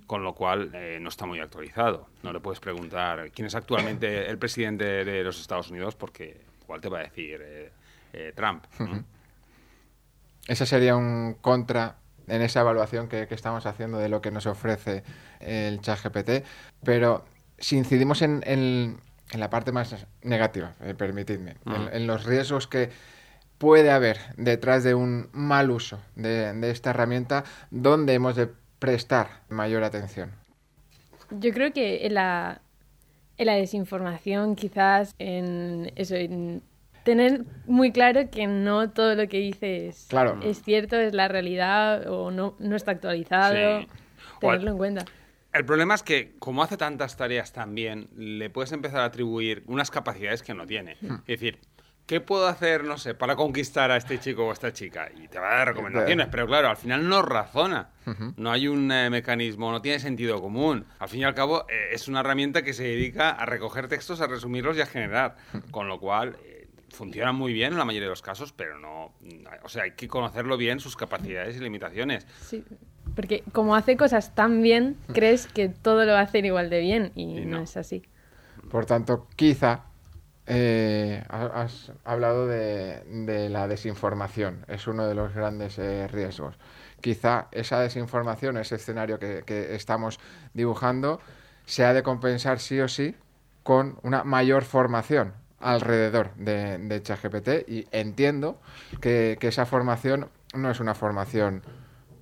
Con 0.07 0.25
lo 0.25 0.35
cual 0.35 0.73
eh, 0.75 0.99
no 1.01 1.09
está 1.09 1.25
muy 1.25 1.39
actualizado. 1.39 2.09
No 2.25 2.33
le 2.33 2.41
puedes 2.41 2.59
preguntar 2.59 3.31
quién 3.31 3.47
es 3.47 3.55
actualmente 3.55 4.27
el 4.31 4.39
presidente 4.39 5.05
de 5.05 5.23
los 5.23 5.41
Estados 5.41 5.71
Unidos 5.71 5.95
porque 5.95 6.41
igual 6.62 6.81
te 6.81 6.89
va 6.89 6.99
a 6.99 7.03
decir 7.03 7.41
eh, 7.41 8.33
Trump. 8.35 8.65
Ese 10.49 10.67
sería 10.67 10.97
un 10.97 11.35
contra 11.41 11.99
en 12.27 12.43
esa 12.43 12.61
evaluación 12.62 13.09
que, 13.09 13.29
que, 13.29 13.37
estamos 13.37 13.67
haciendo 13.67 13.99
de 13.99 14.09
lo 14.09 14.21
que 14.21 14.33
nos 14.33 14.47
ofrece 14.47 15.05
el 15.39 15.81
chat 15.81 16.03
GPT. 16.03 16.45
Pero 16.83 17.25
si 17.57 17.77
incidimos 17.77 18.23
en, 18.23 18.43
en 18.45 19.01
la 19.35 19.51
parte 19.51 19.73
más 19.73 20.07
negativa, 20.23 20.75
eh, 20.81 20.95
permitidme, 20.95 21.57
mm. 21.65 21.75
en, 21.93 22.07
los 22.07 22.25
riesgos 22.25 22.67
que 22.67 22.91
puede 23.59 23.91
haber 23.91 24.19
detrás 24.37 24.85
de 24.85 24.95
un 24.95 25.29
mal 25.33 25.71
uso 25.71 26.01
de, 26.15 26.71
esta 26.71 26.91
herramienta, 26.91 27.45
donde 27.71 28.15
hemos 28.15 28.37
de 28.37 28.49
prestar 28.79 29.43
mayor 29.49 29.85
atención. 29.85 30.31
Yo 31.31 31.53
creo 31.53 31.73
que 31.73 32.07
en 32.07 32.15
la, 32.15 32.63
en 33.37 33.47
la 33.47 33.55
desinformación, 33.55 34.57
quizás 34.57 35.15
en 35.19 35.93
eso, 35.97 36.15
en 36.15 36.63
tener 37.03 37.45
muy 37.67 37.91
claro 37.91 38.31
que 38.31 38.47
no 38.47 38.91
todo 38.91 39.15
lo 39.15 39.29
que 39.29 39.39
dices 39.39 40.07
claro. 40.09 40.41
es 40.43 40.63
cierto, 40.63 40.97
es 40.97 41.13
la 41.15 41.29
realidad 41.29 42.07
o 42.07 42.31
no, 42.31 42.55
no 42.59 42.77
está 42.77 42.93
actualizado. 42.93 43.87
Tenerlo 44.41 44.71
en 44.71 44.79
cuenta. 44.79 45.05
El 45.59 45.65
problema 45.65 45.97
es 45.97 46.05
que, 46.05 46.37
como 46.38 46.62
hace 46.62 46.77
tantas 46.77 47.17
tareas 47.17 47.53
también, 47.53 48.09
le 48.17 48.49
puedes 48.49 48.71
empezar 48.71 49.00
a 49.00 49.07
atribuir 49.07 49.65
unas 49.67 49.91
capacidades 49.91 50.43
que 50.43 50.55
no 50.55 50.69
tiene. 50.69 50.97
Hmm. 51.00 51.17
Es 51.27 51.41
decir, 51.41 51.59
¿qué 52.07 52.21
puedo 52.21 52.47
hacer, 52.47 52.85
no 52.85 52.97
sé, 52.97 53.15
para 53.15 53.35
conquistar 53.35 53.91
a 53.91 53.97
este 53.97 54.21
chico 54.21 54.47
o 54.47 54.50
a 54.50 54.53
esta 54.53 54.73
chica? 54.73 55.11
Y 55.17 55.27
te 55.27 55.41
va 55.41 55.50
a 55.50 55.59
dar 55.59 55.69
recomendaciones, 55.69 56.29
pero 56.31 56.47
claro, 56.47 56.69
al 56.69 56.77
final 56.77 57.09
no 57.09 57.23
razona. 57.23 57.91
No 58.37 58.53
hay 58.53 58.69
un 58.69 58.91
eh, 58.93 59.11
mecanismo, 59.11 59.73
no 59.73 59.83
tiene 59.83 59.99
sentido 59.99 60.41
común. 60.41 60.87
Al 61.00 61.09
fin 61.09 61.23
y 61.23 61.25
al 61.25 61.35
cabo, 61.35 61.67
eh, 61.69 61.88
es 61.91 62.07
una 62.07 62.21
herramienta 62.21 62.62
que 62.62 62.73
se 62.73 62.85
dedica 62.85 63.31
a 63.31 63.45
recoger 63.45 63.88
textos, 63.88 64.21
a 64.21 64.29
resumirlos 64.29 64.77
y 64.77 64.81
a 64.81 64.87
generar. 64.87 65.38
Con 65.73 65.88
lo 65.88 65.99
cual, 65.99 66.37
eh, 66.45 66.69
funciona 66.91 67.33
muy 67.33 67.53
bien 67.53 67.73
en 67.73 67.79
la 67.79 67.85
mayoría 67.85 68.07
de 68.07 68.12
los 68.12 68.23
casos, 68.23 68.53
pero 68.53 68.79
no. 68.79 69.15
O 69.65 69.69
sea, 69.69 69.83
hay 69.83 69.93
que 69.93 70.07
conocerlo 70.07 70.57
bien, 70.57 70.81
sus 70.81 70.97
capacidades 70.97 71.57
y 71.57 71.61
limitaciones. 71.61 72.27
Sí. 72.41 72.65
Porque 73.19 73.43
como 73.51 73.75
hace 73.75 73.97
cosas 73.97 74.33
tan 74.37 74.63
bien, 74.63 74.97
crees 75.13 75.49
que 75.49 75.69
todo 75.69 76.05
lo 76.05 76.17
hacer 76.17 76.45
igual 76.45 76.71
de 76.71 76.79
bien 76.79 77.11
y, 77.17 77.41
no. 77.47 77.63
es 77.63 77.77
así. 77.77 78.05
Por 78.71 78.87
tanto, 78.87 79.27
quizá 79.35 79.87
eh, 80.47 81.25
has 81.29 81.91
hablado 82.05 82.47
de, 82.47 83.49
la 83.51 83.67
desinformación. 83.67 84.65
Es 84.69 84.87
uno 84.87 85.09
de 85.09 85.17
los 85.17 85.35
grandes 85.35 85.81
eh, 85.81 86.07
riesgos. 86.07 86.61
Quizá 87.01 87.49
esa 87.51 87.81
desinformación, 87.81 88.57
ese 88.57 88.77
escenario 88.77 89.19
que, 89.19 89.75
estamos 89.75 90.21
dibujando, 90.55 91.19
se 91.67 91.85
ha 91.85 91.95
de 91.95 92.05
compensar 92.05 92.61
sí 92.61 92.79
o 92.79 92.87
sí 92.87 93.17
con 93.65 93.99
una 94.05 94.23
mayor 94.23 94.63
formación 94.63 95.35
alrededor 95.59 96.37
de, 96.37 96.79
de 96.79 97.03
ChatGPT 97.03 97.69
y 97.69 97.89
entiendo 97.91 98.61
que, 99.01 99.37
esa 99.41 99.67
formación 99.67 100.29
no 100.55 100.71
es 100.71 100.79
una 100.79 100.95
formación 100.95 101.65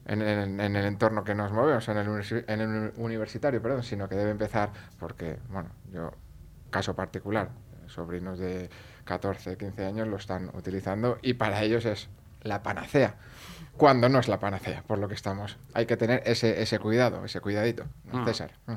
en 0.07 0.23
el, 0.23 0.61
en 0.61 0.77
el, 0.77 0.85
entorno 0.85 1.25
que 1.25 1.35
nos 1.35 1.53
movemos, 1.53 1.89
en 1.89 1.99
el, 1.99 2.45
en 2.47 2.61
el 2.61 2.93
universitario, 2.97 3.61
perdón, 3.61 3.83
sino 3.83 4.09
que 4.09 4.15
debe 4.15 4.31
empezar 4.31 4.71
porque, 4.99 5.39
bueno, 5.49 5.71
yo, 5.93 6.13
caso 6.71 6.95
particular, 6.95 7.51
sobrinos 7.87 8.39
de 8.39 8.69
14, 9.05 9.57
15 9.57 9.85
años 9.85 10.09
lo 10.09 10.17
están 10.17 10.51
utilizando 10.55 11.19
y 11.23 11.35
para 11.35 11.63
ellos 11.63 11.85
es 11.85 12.09
la 12.43 12.63
panacea, 12.63 13.17
cuando 13.77 14.09
no 14.09 14.19
es 14.19 14.29
la 14.29 14.39
panacea, 14.39 14.83
por 14.87 14.99
lo 14.99 15.09
que 15.09 15.15
estamos. 15.15 15.59
Hay 15.75 15.87
que 15.87 15.97
tener 15.97 16.23
ese, 16.25 16.63
ese 16.63 16.79
cuidado, 16.79 17.25
ese 17.25 17.41
cuidadito, 17.41 17.85
ah. 18.13 18.23
César. 18.25 18.53
Mm. 18.67 18.75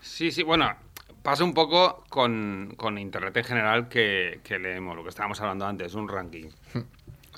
Sí, 0.00 0.30
sí, 0.30 0.42
bueno, 0.42 0.74
pasa 1.22 1.44
un 1.44 1.54
poco 1.54 2.04
con, 2.08 2.74
con 2.76 2.98
Internet 2.98 3.36
en 3.36 3.44
general 3.44 3.88
que, 3.88 4.40
que, 4.42 4.58
leemos, 4.58 4.96
lo 4.96 5.02
que 5.02 5.10
estábamos 5.10 5.40
hablando 5.40 5.66
antes, 5.66 5.94
un 5.94 6.08
ranking. 6.08 6.48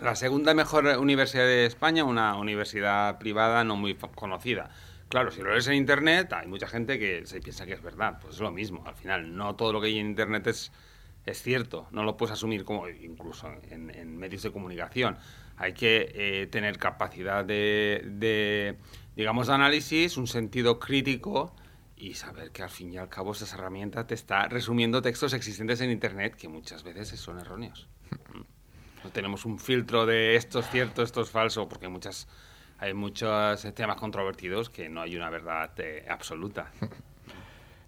La 0.00 0.14
segunda 0.16 0.54
mejor 0.54 0.86
universidad 0.98 1.44
de 1.44 1.66
España, 1.66 2.04
una 2.04 2.34
universidad 2.36 3.18
privada 3.18 3.64
no 3.64 3.76
muy 3.76 3.94
conocida. 3.94 4.70
Claro, 5.10 5.30
si 5.30 5.42
lo 5.42 5.52
lees 5.52 5.66
en 5.68 5.74
Internet, 5.74 6.32
hay 6.32 6.46
mucha 6.46 6.66
gente 6.66 6.98
que 6.98 7.26
se 7.26 7.42
piensa 7.42 7.66
que 7.66 7.74
es 7.74 7.82
verdad. 7.82 8.18
Pues 8.18 8.36
es 8.36 8.40
lo 8.40 8.50
mismo. 8.50 8.82
Al 8.86 8.94
final, 8.94 9.36
no 9.36 9.56
todo 9.56 9.74
lo 9.74 9.80
que 9.80 9.88
hay 9.88 9.98
en 9.98 10.06
Internet 10.06 10.46
es, 10.46 10.72
es 11.26 11.42
cierto, 11.42 11.86
no 11.90 12.02
lo 12.02 12.16
puedes 12.16 12.32
asumir 12.32 12.64
como 12.64 12.88
incluso 12.88 13.52
en, 13.68 14.16
medios 14.16 14.42
de 14.42 14.50
comunicación. 14.50 15.18
Hay 15.58 15.74
que 15.74 16.10
eh, 16.14 16.46
tener 16.46 16.78
capacidad 16.78 17.44
de, 17.44 18.78
digamos, 19.16 19.48
de 19.48 19.52
análisis, 19.52 20.16
un 20.16 20.26
sentido 20.26 20.78
crítico 20.78 21.54
y 21.94 22.14
saber 22.14 22.52
que 22.52 22.62
al 22.62 22.70
fin 22.70 22.90
y 22.90 22.96
al 22.96 23.10
cabo 23.10 23.32
esa 23.32 23.54
herramienta 23.54 24.06
te 24.06 24.14
está 24.14 24.48
resumiendo 24.48 25.02
textos 25.02 25.34
existentes 25.34 25.82
en 25.82 25.90
Internet 25.90 26.36
que 26.36 26.48
muchas 26.48 26.84
veces 26.84 27.20
son 27.20 27.38
erróneos. 27.38 27.86
No 29.04 29.10
tenemos 29.10 29.44
un 29.44 29.58
filtro 29.58 30.06
de 30.06 30.36
esto 30.36 30.60
es 30.60 30.68
cierto, 30.70 31.02
esto 31.02 31.22
es 31.22 31.30
falso, 31.30 31.68
porque 31.68 31.88
muchas, 31.88 32.28
hay 32.78 32.94
muchos 32.94 33.62
temas 33.74 33.96
controvertidos 33.96 34.70
que 34.70 34.88
no 34.88 35.00
hay 35.02 35.16
una 35.16 35.30
verdad 35.30 35.70
eh, 35.78 36.06
absoluta. 36.08 36.70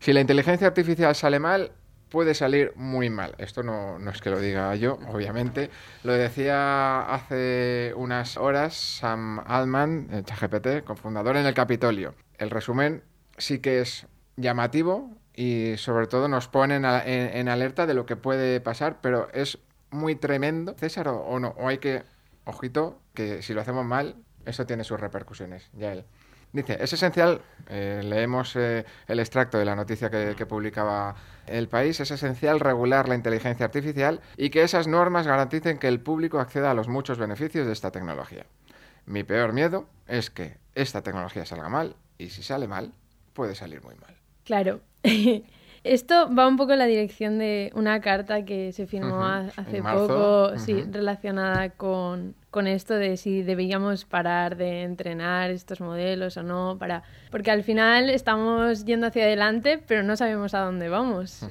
Si 0.01 0.13
la 0.13 0.21
inteligencia 0.21 0.67
artificial 0.67 1.15
sale 1.15 1.39
mal, 1.39 1.71
puede 2.13 2.35
salir 2.35 2.73
muy 2.77 3.09
mal. 3.09 3.35
Esto 3.39 3.63
no, 3.63 3.99
es 4.11 4.21
que 4.21 4.31
lo 4.31 4.39
diga 4.39 4.75
yo, 4.77 4.99
obviamente. 5.09 5.71
Lo 6.05 6.13
decía 6.13 7.03
hace 7.03 7.95
unas 7.97 8.37
horas 8.37 8.75
Sam 8.75 9.43
Altman, 9.47 10.09
el 10.13 10.25
ChatGPT, 10.25 10.85
cofundador 10.85 11.39
en 11.39 11.47
el 11.47 11.55
Capitolio. 11.55 12.15
El 12.37 12.51
resumen 12.51 13.03
sí 13.39 13.61
que 13.61 13.81
es 13.81 14.07
llamativo 14.37 15.17
y 15.35 15.77
sobre 15.79 16.07
todo 16.07 16.29
nos 16.29 16.49
pone 16.49 16.77
en, 16.77 17.49
alerta 17.49 17.87
de 17.87 17.95
lo 17.95 18.05
que 18.05 18.17
puede 18.17 18.61
pasar, 18.61 18.99
pero 19.01 19.29
es 19.33 19.59
muy 19.93 20.17
tremendo, 20.17 20.75
César, 20.75 21.09
o, 21.09 21.39
no, 21.39 21.49
o 21.59 21.69
hay 21.69 21.79
que, 21.79 22.03
ojito, 22.45 23.01
que 23.15 23.43
si 23.43 23.55
lo 23.55 23.61
hacemos 23.61 23.85
mal, 23.85 24.17
eso 24.45 24.67
tiene 24.67 24.85
sus 24.85 24.99
repercusiones, 24.99 25.71
ya 25.75 25.93
él. 25.93 26.05
Dice, 26.53 26.77
es 26.81 26.93
esencial, 26.93 27.41
eh, 27.69 28.03
leemos 28.05 28.57
eh, 28.57 28.85
el 29.09 29.21
extracto 29.21 29.59
de 29.59 29.65
la 29.65 29.75
noticia 29.75 30.11
que, 30.11 30.47
publicaba 30.47 31.15
el 31.47 31.69
país, 31.69 31.99
es 32.01 32.11
esencial 32.11 32.61
regular 32.61 33.09
la 33.09 33.15
inteligencia 33.15 33.65
artificial 33.65 34.21
y 34.37 34.51
que 34.51 34.63
esas 34.63 34.87
normas 34.87 35.27
garanticen 35.27 35.79
que 35.79 35.89
el 35.89 36.01
público 36.01 36.41
acceda 36.41 36.71
a 36.71 36.75
los 36.75 36.89
muchos 36.89 37.19
beneficios 37.19 37.67
de 37.67 37.73
esta 37.73 37.91
tecnología. 37.91 38.45
Mi 39.07 39.25
peor 39.25 39.55
miedo 39.55 39.87
es 40.07 40.29
que 40.29 40.59
esta 40.75 41.03
tecnología 41.03 41.47
salga 41.47 41.71
mal 41.71 41.97
y 42.19 42.29
si 42.29 42.43
sale 42.43 42.69
mal, 42.69 42.93
puede 43.33 43.55
salir 43.55 43.83
muy 43.83 43.95
mal. 43.95 44.15
Claro. 44.45 44.81
Esto 45.85 46.33
va 46.33 46.47
un 46.47 46.57
poco 46.57 46.75
en 46.75 46.79
la 46.79 46.87
dirección 46.87 47.39
de 47.39 47.73
una 47.75 48.01
carta 48.01 48.45
que 48.45 48.73
se 48.73 48.87
firmó 48.87 49.25
hace 49.25 49.83
poco, 49.83 50.57
sí, 50.57 50.85
relacionada 50.89 51.71
con, 51.71 52.37
con, 52.51 52.69
esto 52.69 52.95
de 52.95 53.17
si 53.17 53.43
debíamos 53.43 54.05
parar 54.05 54.57
de 54.57 54.83
entrenar 54.83 55.51
estos 55.51 55.81
modelos 55.81 56.37
o 56.37 56.45
no, 56.45 56.77
para 56.79 57.03
porque 57.33 57.51
al 57.51 57.65
final 57.65 58.11
estamos 58.11 58.85
yendo 58.85 59.09
hacia 59.09 59.25
adelante, 59.25 59.83
pero 59.85 60.05
no 60.05 60.17
sabemos 60.17 60.55
a 60.55 60.61
dónde 60.61 60.89
vamos. 60.89 61.45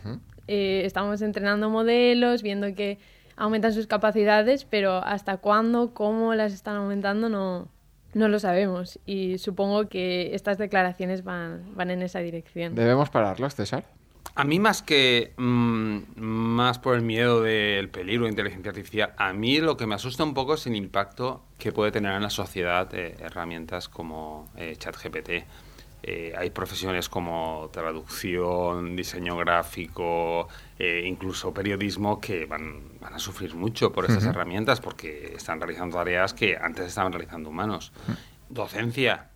Eh, 0.48 0.84
estamos 0.86 1.22
entrenando 1.22 1.70
modelos, 1.70 2.42
viendo 2.42 2.74
que 2.74 3.00
aumentan 3.36 3.74
sus 3.74 3.86
capacidades, 3.86 4.64
pero 4.64 5.04
hasta 5.04 5.38
cuándo, 5.38 5.94
cómo 5.94 6.36
las 6.36 6.54
están 6.54 6.78
aumentando, 6.78 7.28
no, 7.28 7.68
no 8.14 8.28
lo 8.30 8.40
sabemos. 8.40 8.98
Y 9.06 9.40
supongo 9.40 9.90
que 9.90 10.34
estas 10.36 10.58
declaraciones 10.58 11.26
van, 11.26 11.76
van 11.76 11.92
en 11.92 12.02
esa 12.02 12.20
dirección. 12.20 12.76
¿Debemos 12.76 13.10
pararlos, 13.10 13.56
César? 13.56 13.84
A 14.34 14.44
mí 14.46 14.60
más 14.60 14.82
que 14.82 15.34
mm, 15.38 16.22
más 16.22 16.80
por 16.80 16.96
el 16.96 17.02
miedo 17.02 17.42
del 17.42 17.90
peligro 17.90 18.24
de 18.24 18.30
inteligencia 18.30 18.70
artificial, 18.70 19.14
a 19.18 19.34
mí 19.34 19.60
lo 19.60 19.76
que 19.76 19.86
me 19.88 19.96
asusta 19.96 20.24
un 20.24 20.34
poco 20.34 20.54
es 20.54 20.66
el 20.68 20.76
impacto 20.76 21.44
que 21.58 21.72
puede 21.72 21.92
tener 21.92 22.14
en 22.14 22.22
la 22.22 22.30
sociedad 22.30 22.90
eh, 22.94 23.18
herramientas 23.20 23.90
como 23.90 24.50
eh, 24.56 24.76
ChatGPT. 24.78 25.30
Eh, 26.04 26.34
hay 26.36 26.50
profesiones 26.50 27.10
como 27.10 27.70
traducción, 27.72 28.96
diseño 28.96 29.38
gráfico, 29.38 30.48
incluso 30.80 31.54
periodismo 31.54 32.20
que 32.20 32.46
van, 32.46 32.98
van, 33.00 33.14
a 33.14 33.20
sufrir 33.20 33.54
mucho 33.54 33.92
por 33.92 34.06
esas 34.06 34.26
herramientas 34.26 34.82
porque 34.82 35.34
están 35.36 35.62
realizando 35.62 35.98
tareas 35.98 36.34
que 36.34 36.58
antes 36.58 36.88
estaban 36.88 37.12
realizando 37.12 37.50
humanos. 37.50 37.92
Docencia, 38.50 39.30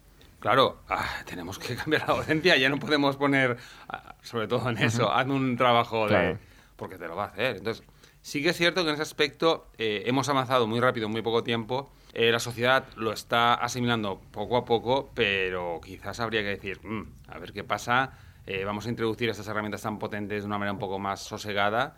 Claro, 0.45 0.77
ah, 0.89 1.23
tenemos 1.25 1.57
que 1.57 1.75
cambiar 1.75 2.07
la 2.07 2.13
docencia, 2.13 2.55
ya 2.55 2.69
no 2.69 2.77
podemos 2.77 3.17
poner, 3.17 3.57
ah, 3.89 4.13
sobre 4.21 4.47
todo 4.47 4.69
en 4.69 4.77
eso, 4.77 5.11
hazme 5.11 5.33
un 5.33 5.57
trabajo 5.57 6.07
de... 6.07 6.37
porque 6.75 6.99
te 6.99 7.07
lo 7.07 7.15
va 7.15 7.23
a 7.23 7.27
hacer. 7.29 7.55
Entonces, 7.55 7.83
sí 8.21 8.43
que 8.43 8.49
es 8.49 8.55
cierto 8.55 8.83
que 8.83 8.89
en 8.89 8.93
ese 8.93 9.01
aspecto 9.01 9.71
eh, 9.79 10.03
hemos 10.05 10.29
avanzado 10.29 10.67
muy 10.67 10.79
rápido 10.79 11.07
en 11.07 11.13
muy 11.13 11.23
poco 11.23 11.43
tiempo. 11.43 11.91
Eh, 12.13 12.31
la 12.31 12.37
sociedad 12.37 12.85
lo 12.95 13.11
está 13.11 13.55
asimilando 13.55 14.21
poco 14.29 14.57
a 14.57 14.65
poco, 14.65 15.09
pero 15.15 15.81
quizás 15.83 16.19
habría 16.19 16.41
que 16.41 16.49
decir, 16.49 16.79
mm, 16.85 17.07
a 17.29 17.39
ver 17.39 17.51
qué 17.51 17.63
pasa, 17.63 18.11
eh, 18.45 18.65
vamos 18.65 18.85
a 18.85 18.89
introducir 18.89 19.27
estas 19.27 19.47
herramientas 19.47 19.81
tan 19.81 19.97
potentes 19.97 20.43
de 20.43 20.45
una 20.45 20.59
manera 20.59 20.73
un 20.73 20.79
poco 20.79 20.99
más 20.99 21.21
sosegada, 21.21 21.97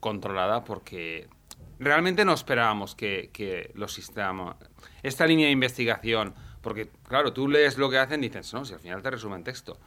controlada, 0.00 0.64
porque 0.64 1.28
realmente 1.78 2.24
no 2.24 2.32
esperábamos 2.32 2.96
que, 2.96 3.30
que 3.32 3.70
los 3.74 3.92
sistemas, 3.92 4.56
esta 5.04 5.26
línea 5.26 5.46
de 5.46 5.52
investigación 5.52 6.34
porque, 6.64 6.88
claro, 7.06 7.32
tú 7.32 7.46
lees 7.46 7.78
lo 7.78 7.90
que 7.90 7.98
hacen 7.98 8.24
y 8.24 8.28
dices, 8.28 8.52
no, 8.54 8.64
si 8.64 8.72
al 8.72 8.80
final 8.80 9.02
te 9.02 9.10
resumen 9.10 9.44
texto. 9.44 9.78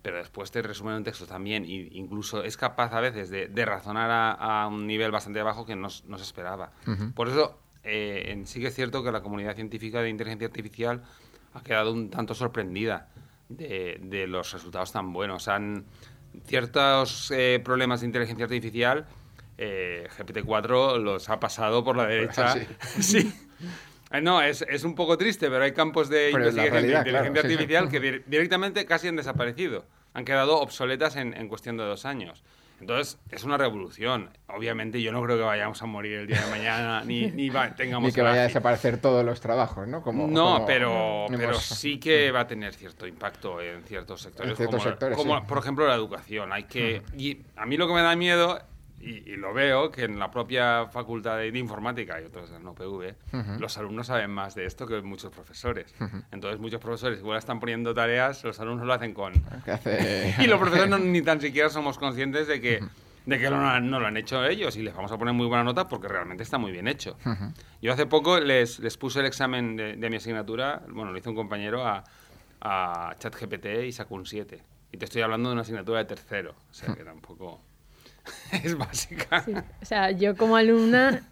Pero 0.00 0.16
después 0.16 0.50
te 0.50 0.62
resumen 0.62 0.94
un 0.94 1.04
texto 1.04 1.26
también 1.26 1.64
e 1.64 1.90
incluso 1.92 2.42
es 2.42 2.56
capaz 2.56 2.94
a 2.94 3.00
veces 3.00 3.28
de, 3.28 3.64
razonar 3.66 4.36
a, 4.40 4.66
un 4.66 4.86
nivel 4.86 5.10
bastante 5.10 5.42
bajo 5.42 5.66
que 5.66 5.76
no, 5.76 5.90
se 5.90 6.04
esperaba. 6.22 6.72
Por 7.14 7.28
eso, 7.28 7.58
eh, 7.84 8.40
sí 8.46 8.60
que 8.60 8.68
es 8.68 8.74
cierto 8.74 9.04
que 9.04 9.12
la 9.12 9.20
comunidad 9.20 9.54
científica 9.56 10.00
de 10.00 10.08
inteligencia 10.08 10.46
artificial 10.46 11.02
ha 11.52 11.62
quedado 11.62 11.92
un 11.92 12.08
tanto 12.08 12.34
sorprendida 12.34 13.08
de, 13.50 14.26
los 14.26 14.52
resultados 14.52 14.90
tan 14.92 15.12
buenos. 15.12 15.48
Han 15.48 15.84
ciertos 16.46 17.30
eh, 17.32 17.60
problemas 17.62 18.00
de 18.00 18.06
inteligencia 18.06 18.44
artificial, 18.44 19.06
eh, 19.58 20.08
GPT-4 20.16 20.98
los 20.98 21.28
ha 21.28 21.38
pasado 21.40 21.84
por 21.84 21.96
la 21.96 22.06
derecha. 22.06 22.54
sí. 23.00 23.30
Eh, 23.49 23.49
no, 24.22 24.42
es, 24.42 24.62
es, 24.68 24.82
un 24.82 24.94
poco 24.94 25.16
triste, 25.16 25.48
pero 25.48 25.62
hay 25.62 25.72
campos 25.72 26.08
de 26.08 26.30
investigación 26.30 26.82
de 26.82 26.98
inteligencia 26.98 27.42
artificial 27.42 27.88
que 27.88 28.22
directamente 28.26 28.84
casi 28.84 29.08
han 29.08 29.16
desaparecido. 29.16 29.84
Han 30.14 30.24
quedado 30.24 30.60
obsoletas 30.60 31.14
en, 31.14 31.34
en, 31.34 31.48
cuestión 31.48 31.76
de 31.76 31.84
dos 31.84 32.04
años. 32.04 32.42
Entonces, 32.80 33.18
es 33.30 33.44
una 33.44 33.58
revolución. 33.58 34.30
Obviamente, 34.48 35.02
yo 35.02 35.12
no 35.12 35.22
creo 35.22 35.36
que 35.36 35.44
vayamos 35.44 35.80
a 35.82 35.86
morir 35.86 36.20
el 36.20 36.26
día 36.26 36.40
de 36.40 36.50
mañana, 36.50 37.04
ni, 37.04 37.30
ni 37.30 37.50
tengamos... 37.76 38.08
Ni 38.08 38.12
que 38.12 38.22
vaya 38.22 38.40
a 38.40 38.44
desaparecer 38.44 38.98
todos 38.98 39.24
los 39.24 39.40
trabajos, 39.40 39.86
¿no? 39.86 40.02
Como, 40.02 40.26
no, 40.26 40.64
pero, 40.66 41.26
pero 41.36 41.54
sí 41.54 42.00
que 42.00 42.32
va 42.32 42.40
a 42.40 42.46
tener 42.46 42.74
cierto 42.74 43.06
impacto 43.06 43.60
en 43.60 43.84
ciertos 43.84 44.22
sectores. 44.22 44.52
En 44.52 44.56
ciertos 44.56 44.80
como, 44.80 44.90
sectores, 44.90 45.16
como 45.16 45.46
por 45.46 45.58
ejemplo, 45.58 45.86
la 45.86 45.94
educación. 45.94 46.52
Hay 46.52 46.64
que... 46.64 47.02
Y 47.16 47.42
a 47.54 47.66
mí 47.66 47.76
lo 47.76 47.86
que 47.86 47.94
me 47.94 48.02
da 48.02 48.16
miedo 48.16 48.58
y, 49.00 49.36
lo 49.36 49.54
veo 49.54 49.90
que 49.90 50.04
en 50.04 50.18
la 50.18 50.30
propia 50.30 50.86
facultad 50.86 51.38
de, 51.38 51.48
informática 51.58 52.20
y 52.20 52.24
otros 52.24 52.50
en 52.50 52.66
UPV, 52.66 53.58
los 53.58 53.78
alumnos 53.78 54.08
saben 54.08 54.30
más 54.30 54.54
de 54.54 54.66
esto 54.66 54.86
que 54.86 55.00
muchos 55.00 55.32
profesores. 55.32 55.94
Entonces, 56.30 56.60
muchos 56.60 56.80
profesores 56.80 57.20
igual 57.20 57.38
están 57.38 57.60
poniendo 57.60 57.94
tareas, 57.94 58.44
los 58.44 58.60
alumnos 58.60 58.86
lo 58.86 58.92
hacen 58.92 59.14
con. 59.14 59.32
y 60.38 60.46
los 60.46 60.58
profesores 60.58 61.00
ni 61.00 61.22
tan 61.22 61.40
siquiera 61.40 61.70
somos 61.70 61.98
conscientes 61.98 62.46
de 62.46 62.60
que. 62.60 62.84
De 63.26 63.38
que 63.38 63.50
no, 63.50 63.80
no, 63.80 64.00
lo 64.00 64.06
han 64.06 64.16
hecho 64.16 64.44
ellos 64.44 64.76
y 64.76 64.82
les 64.82 64.94
vamos 64.94 65.12
a 65.12 65.18
poner 65.18 65.34
muy 65.34 65.46
buena 65.46 65.62
nota 65.62 65.86
porque 65.86 66.08
realmente 66.08 66.42
está 66.42 66.56
muy 66.56 66.72
bien 66.72 66.88
hecho. 66.88 67.16
Yo 67.80 67.92
hace 67.92 68.06
poco 68.06 68.40
les, 68.40 68.78
les 68.80 68.96
puse 68.96 69.20
el 69.20 69.26
examen 69.26 69.76
de, 69.76 70.10
mi 70.10 70.16
asignatura, 70.16 70.82
bueno, 70.88 71.12
lo 71.12 71.18
hizo 71.18 71.30
un 71.30 71.36
compañero 71.36 71.86
a, 71.86 72.02
a 72.60 73.14
ChatGPT 73.18 73.66
y 73.86 73.92
sacó 73.92 74.14
un 74.14 74.26
7. 74.26 74.62
Y 74.92 74.96
te 74.96 75.04
estoy 75.04 75.22
hablando 75.22 75.50
de 75.50 75.52
una 75.52 75.62
asignatura 75.62 75.98
de 76.00 76.06
tercero, 76.06 76.54
o 76.70 76.74
sea 76.74 76.94
que 76.94 77.04
tampoco... 77.04 77.60
es 78.64 78.76
básica. 78.76 79.44
O 79.82 79.84
sea, 79.84 80.10
yo 80.10 80.36
como 80.36 80.56
alumna, 80.56 81.22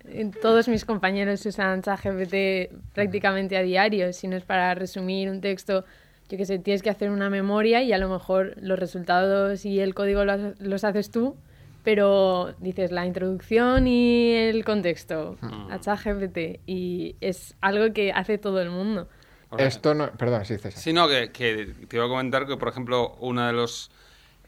todos 0.40 0.68
mis 0.68 0.85
compañeros 0.85 1.45
usan 1.47 1.83
ChatGPT 1.83 2.73
prácticamente 2.95 3.57
a 3.57 3.62
diario. 3.62 4.12
Si 4.12 4.28
no 4.28 4.37
es 4.37 4.45
para 4.45 4.75
resumir 4.75 5.30
un 5.30 5.40
texto, 5.40 5.85
yo 6.28 6.37
qué 6.37 6.45
sé, 6.45 6.59
tienes 6.59 6.83
que 6.83 6.90
hacer 6.90 7.11
una 7.11 7.30
memoria 7.30 7.83
y 7.83 7.92
a 7.92 7.99
lo 7.99 8.09
mejor 8.09 8.54
los 8.61 8.78
resultados 8.78 9.64
y 9.64 9.80
el 9.80 9.95
código 9.95 10.25
los, 10.25 10.59
los 10.61 10.85
haces 10.85 11.11
tú, 11.11 11.37
pero 11.85 12.54
dices 12.59 12.92
la 12.92 13.07
introducción 13.07 13.87
y 13.87 14.33
el 14.35 14.64
contexto 14.64 15.38
a 15.71 15.80
ChatGPT 15.80 16.61
y 16.66 17.16
es 17.21 17.57
algo 17.61 17.92
que 17.92 18.12
hace 18.12 18.38
todo 18.38 18.61
el 18.61 18.71
mundo. 18.71 19.09
Esto 19.57 19.95
no... 19.95 20.12
Perdón, 20.12 20.45
sí, 20.45 20.59
César. 20.59 20.73
Sí, 20.73 20.92
no, 20.92 21.09
que, 21.09 21.33
que 21.33 21.75
te 21.88 21.97
iba 21.97 22.04
a 22.04 22.09
comentar 22.09 22.47
que, 22.47 22.59
por 22.59 22.68
ejemplo, 22.68 23.16
uno 23.21 23.47
de 23.47 23.54
los 23.54 23.90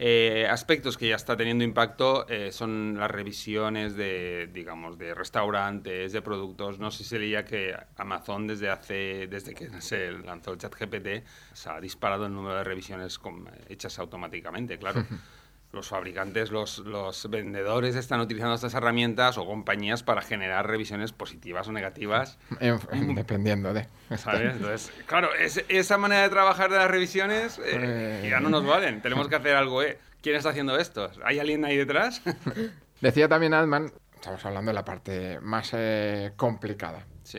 eh, 0.03 0.47
aspectos 0.49 0.97
que 0.97 1.09
ya 1.09 1.17
está 1.17 1.37
teniendo 1.37 1.63
impacto 1.63 2.27
eh, 2.27 2.53
son 2.53 2.97
las 2.99 3.11
revisiones 3.11 3.97
de, 3.97 4.49
digamos, 4.51 4.97
de 4.97 5.13
restaurantes, 5.13 6.15
de 6.15 6.23
productos. 6.23 6.79
No 6.79 6.91
sé 6.91 7.05
si 7.05 7.19
leía 7.19 7.45
que 7.45 7.77
Amazon 7.99 8.47
desde 8.47 8.71
hace, 8.71 9.27
desde 9.27 9.55
que 9.55 9.69
se 9.83 10.13
lanzó 10.13 10.53
el 10.53 10.59
chat 10.59 10.75
GPT, 10.75 11.23
se 11.53 11.69
ha 11.69 11.79
disparado 11.83 12.25
el 12.25 12.33
número 12.33 12.57
de 12.57 12.65
revisiones 12.65 13.21
hechas 13.69 13.99
automáticamente, 13.99 14.79
claro. 14.79 15.05
Los 15.73 15.87
fabricantes, 15.89 16.51
los, 16.51 16.79
los 16.81 17.31
vendedores 17.31 17.95
están 17.95 18.19
utilizando 18.21 18.57
estas 18.57 18.75
herramientas 18.75 19.39
o 19.39 19.47
compañías 19.47 20.03
para 20.03 20.21
generar 20.21 20.67
revisiones 20.67 21.13
positivas 21.13 21.69
o 21.69 21.73
negativas. 21.73 22.39
En- 22.59 22.81
en- 22.91 23.15
dependiendo 23.15 23.73
de... 23.73 23.87
¿Sabes? 24.17 24.55
Entonces, 24.57 24.93
claro, 25.07 25.33
es- 25.35 25.65
esa 25.69 25.97
manera 25.97 26.23
de 26.23 26.29
trabajar 26.31 26.71
de 26.71 26.77
las 26.79 26.91
revisiones 26.91 27.59
eh, 27.61 28.23
Eh. 28.25 28.29
ya 28.31 28.41
no 28.41 28.49
nos 28.49 28.67
valen. 28.67 29.01
Tenemos 29.01 29.29
que 29.29 29.37
hacer 29.37 29.55
algo, 29.55 29.81
¿eh? 29.83 29.99
¿Quién 30.23 30.35
está 30.35 30.49
haciendo 30.51 30.77
esto? 30.77 31.09
¿Hay 31.25 31.39
alguien 31.39 31.65
ahí 31.65 31.77
detrás? 31.77 32.21
Decía 33.01 33.29
también 33.29 33.55
Altman, 33.55 33.93
estamos 34.15 34.45
hablando 34.45 34.71
de 34.71 34.75
la 34.75 34.85
parte 34.85 35.39
más 35.41 35.71
eh, 35.73 36.33
complicada. 36.37 37.07
sí. 37.23 37.39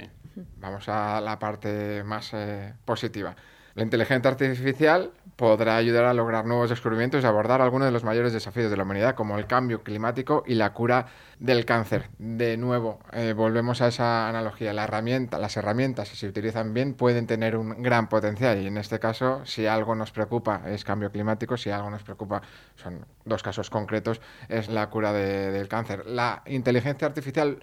Vamos 0.60 0.88
a 0.88 1.20
la 1.20 1.38
parte 1.38 2.04
más 2.06 2.30
eh, 2.34 2.74
positiva. 2.86 3.36
La 3.76 3.84
inteligencia 3.84 4.32
artificial 4.32 5.12
podrá 5.42 5.76
ayudar 5.76 6.06
a 6.06 6.14
lograr 6.14 6.46
nuevos 6.46 6.70
descubrimientos 6.70 7.24
y 7.24 7.26
abordar 7.26 7.62
algunos 7.62 7.88
de 7.88 7.92
los 7.92 8.04
mayores 8.04 8.32
desafíos 8.32 8.70
de 8.70 8.78
la 8.78 8.84
humanidad, 8.84 9.16
como 9.16 9.40
el 9.40 9.48
cambio 9.48 9.82
climático 9.82 10.44
y 10.46 10.54
la 10.54 10.72
cura 10.72 11.08
del 11.40 11.66
cáncer. 11.66 12.10
De 12.20 12.58
nuevo, 12.58 13.00
eh, 13.12 13.34
volvemos 13.36 13.82
a 13.82 13.88
esa 13.88 14.30
analogía. 14.30 14.72
La 14.72 14.84
herramienta, 14.84 15.40
las 15.40 15.58
herramientas, 15.58 16.10
si 16.10 16.16
se 16.16 16.28
utilizan 16.28 16.76
bien, 16.76 16.94
pueden 16.94 17.26
tener 17.26 17.58
un 17.58 17.82
gran 17.82 18.08
potencial. 18.08 18.62
Y 18.62 18.68
en 18.68 18.78
este 18.78 19.00
caso, 19.00 19.44
si 19.44 19.66
algo 19.66 19.96
nos 19.96 20.12
preocupa 20.12 20.62
es 20.68 20.84
cambio 20.84 21.10
climático, 21.12 21.58
si 21.58 21.72
algo 21.72 21.90
nos 21.90 22.04
preocupa, 22.04 22.44
son 22.76 23.04
dos 23.26 23.42
casos 23.42 23.72
concretos, 23.72 24.22
es 24.48 24.70
la 24.70 24.92
cura 24.92 25.12
de- 25.12 25.50
del 25.50 25.68
cáncer. 25.68 26.06
La 26.06 26.44
inteligencia 26.46 27.08
artificial 27.08 27.58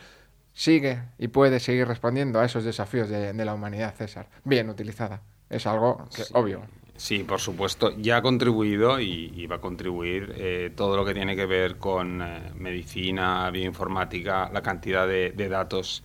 sigue 0.53 1.01
y 1.17 1.29
puede 1.29 1.61
seguir 1.61 1.87
respondiendo 1.87 2.41
a 2.41 2.45
esos 2.45 2.65
desafíos 2.65 3.09
de, 3.09 3.33
de 3.33 3.45
la 3.45 3.55
humanidad, 3.55 3.95
César. 3.95 4.27
Bien 4.43 4.69
utilizada. 4.69 5.23
Es 5.49 5.65
algo 5.69 6.09
que, 6.13 6.25
Sí. 6.25 6.33
obvio. 6.35 6.63
Sí, 6.99 7.21
por 7.21 7.39
supuesto. 7.39 7.93
Ya 7.97 8.17
ha 8.17 8.23
contribuido 8.23 9.01
y, 9.01 9.33
y 9.35 9.47
va 9.47 9.57
a 9.57 9.61
contribuir 9.61 10.35
eh, 10.37 10.73
todo 10.77 10.97
lo 10.97 11.05
que 11.05 11.15
tiene 11.15 11.37
que 11.37 11.47
ver 11.47 11.77
con 11.77 12.21
eh, 12.21 12.53
medicina, 12.57 13.49
bioinformática, 13.51 14.51
la 14.53 14.63
cantidad 14.63 15.07
de, 15.07 15.31
de 15.31 15.49
datos 15.49 16.03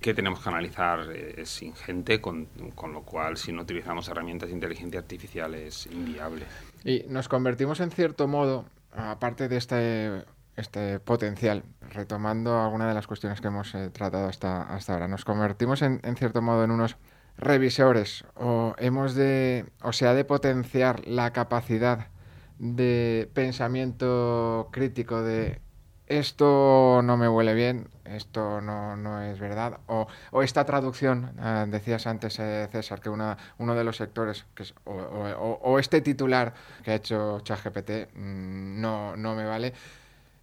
que 0.00 0.14
tenemos 0.14 0.40
que 0.40 0.48
analizar 0.48 1.00
eh, 1.12 1.34
es 1.38 1.62
ingente, 1.62 2.20
con, 2.20 2.46
con 2.76 2.92
lo 2.92 3.02
cual 3.02 3.36
si 3.36 3.52
no 3.52 3.62
utilizamos 3.62 4.08
herramientas 4.08 4.48
de 4.48 4.54
inteligencia 4.54 5.00
artificial 5.00 5.52
es 5.54 5.86
inviable. 5.86 6.44
Y 6.84 7.02
nos 7.08 7.28
convertimos 7.28 7.80
en 7.80 7.90
cierto 7.90 8.28
modo, 8.28 8.66
aparte 8.92 9.48
de 9.48 9.56
este, 9.56 10.22
este 10.54 11.00
potencial, 11.00 11.64
retomando 11.92 12.62
alguna 12.62 12.86
de 12.86 12.94
las 12.94 13.08
cuestiones 13.08 13.40
que 13.40 13.48
hemos 13.48 13.74
eh, 13.74 13.90
tratado 13.90 14.28
hasta, 14.28 14.62
hasta 14.62 14.92
ahora, 14.92 15.08
nos 15.08 15.24
convertimos 15.24 15.82
en, 15.82 15.98
en 16.04 16.14
cierto 16.14 16.40
modo 16.40 16.62
en 16.62 16.70
unos 16.70 16.96
revisores 17.38 18.24
o 18.34 18.74
hemos 18.78 19.14
de 19.14 19.66
o 19.82 19.92
se 19.92 20.06
ha 20.06 20.14
de 20.14 20.24
potenciar 20.24 21.06
la 21.06 21.32
capacidad 21.32 22.08
de 22.58 23.30
pensamiento 23.34 24.68
crítico 24.72 25.22
de 25.22 25.60
esto 26.06 27.00
no 27.02 27.16
me 27.16 27.28
huele 27.28 27.52
bien, 27.54 27.88
esto 28.04 28.60
no, 28.60 28.96
no 28.96 29.20
es 29.22 29.40
verdad, 29.40 29.80
o, 29.88 30.06
o 30.30 30.42
esta 30.44 30.64
traducción, 30.64 31.32
eh, 31.40 31.64
decías 31.68 32.06
antes, 32.06 32.38
eh, 32.38 32.68
César, 32.70 33.00
que 33.00 33.10
una, 33.10 33.36
uno 33.58 33.74
de 33.74 33.82
los 33.82 33.96
sectores, 33.96 34.46
que 34.54 34.62
o- 34.84 35.58
o 35.62 35.78
este 35.80 36.00
titular 36.02 36.54
que 36.84 36.92
ha 36.92 36.94
hecho 36.94 37.40
ChatGPT 37.40 38.14
mm, 38.14 38.80
no, 38.80 39.16
no 39.16 39.34
me 39.34 39.44
vale. 39.44 39.72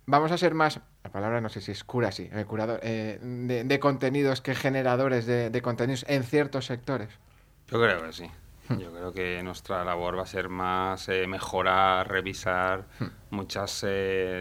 Vamos 0.06 0.32
a 0.32 0.38
ser 0.38 0.54
más, 0.54 0.80
la 1.04 1.12
palabra 1.12 1.40
no 1.40 1.50
sé 1.50 1.62
si 1.62 1.72
es 1.72 1.84
cura, 1.84 2.12
sí, 2.12 2.30
eh, 2.34 2.46
curador, 2.46 2.80
eh, 2.84 3.20
de, 3.22 3.64
de 3.64 3.80
contenidos 3.80 4.42
que 4.42 4.54
generadores 4.56 5.26
de, 5.26 5.50
de 5.50 5.62
contenidos 5.62 6.06
en 6.10 6.24
ciertos 6.24 6.66
sectores. 6.66 7.10
Yo 7.70 7.82
creo 7.82 8.02
que 8.04 8.12
sí. 8.14 8.30
Yo 8.70 8.92
creo 8.94 9.14
que 9.14 9.42
nuestra 9.44 9.84
labor 9.84 10.18
va 10.18 10.24
a 10.24 10.26
ser 10.26 10.48
más 10.50 11.10
eh, 11.10 11.28
mejorar, 11.28 12.10
revisar 12.10 12.86
muchos 13.30 13.86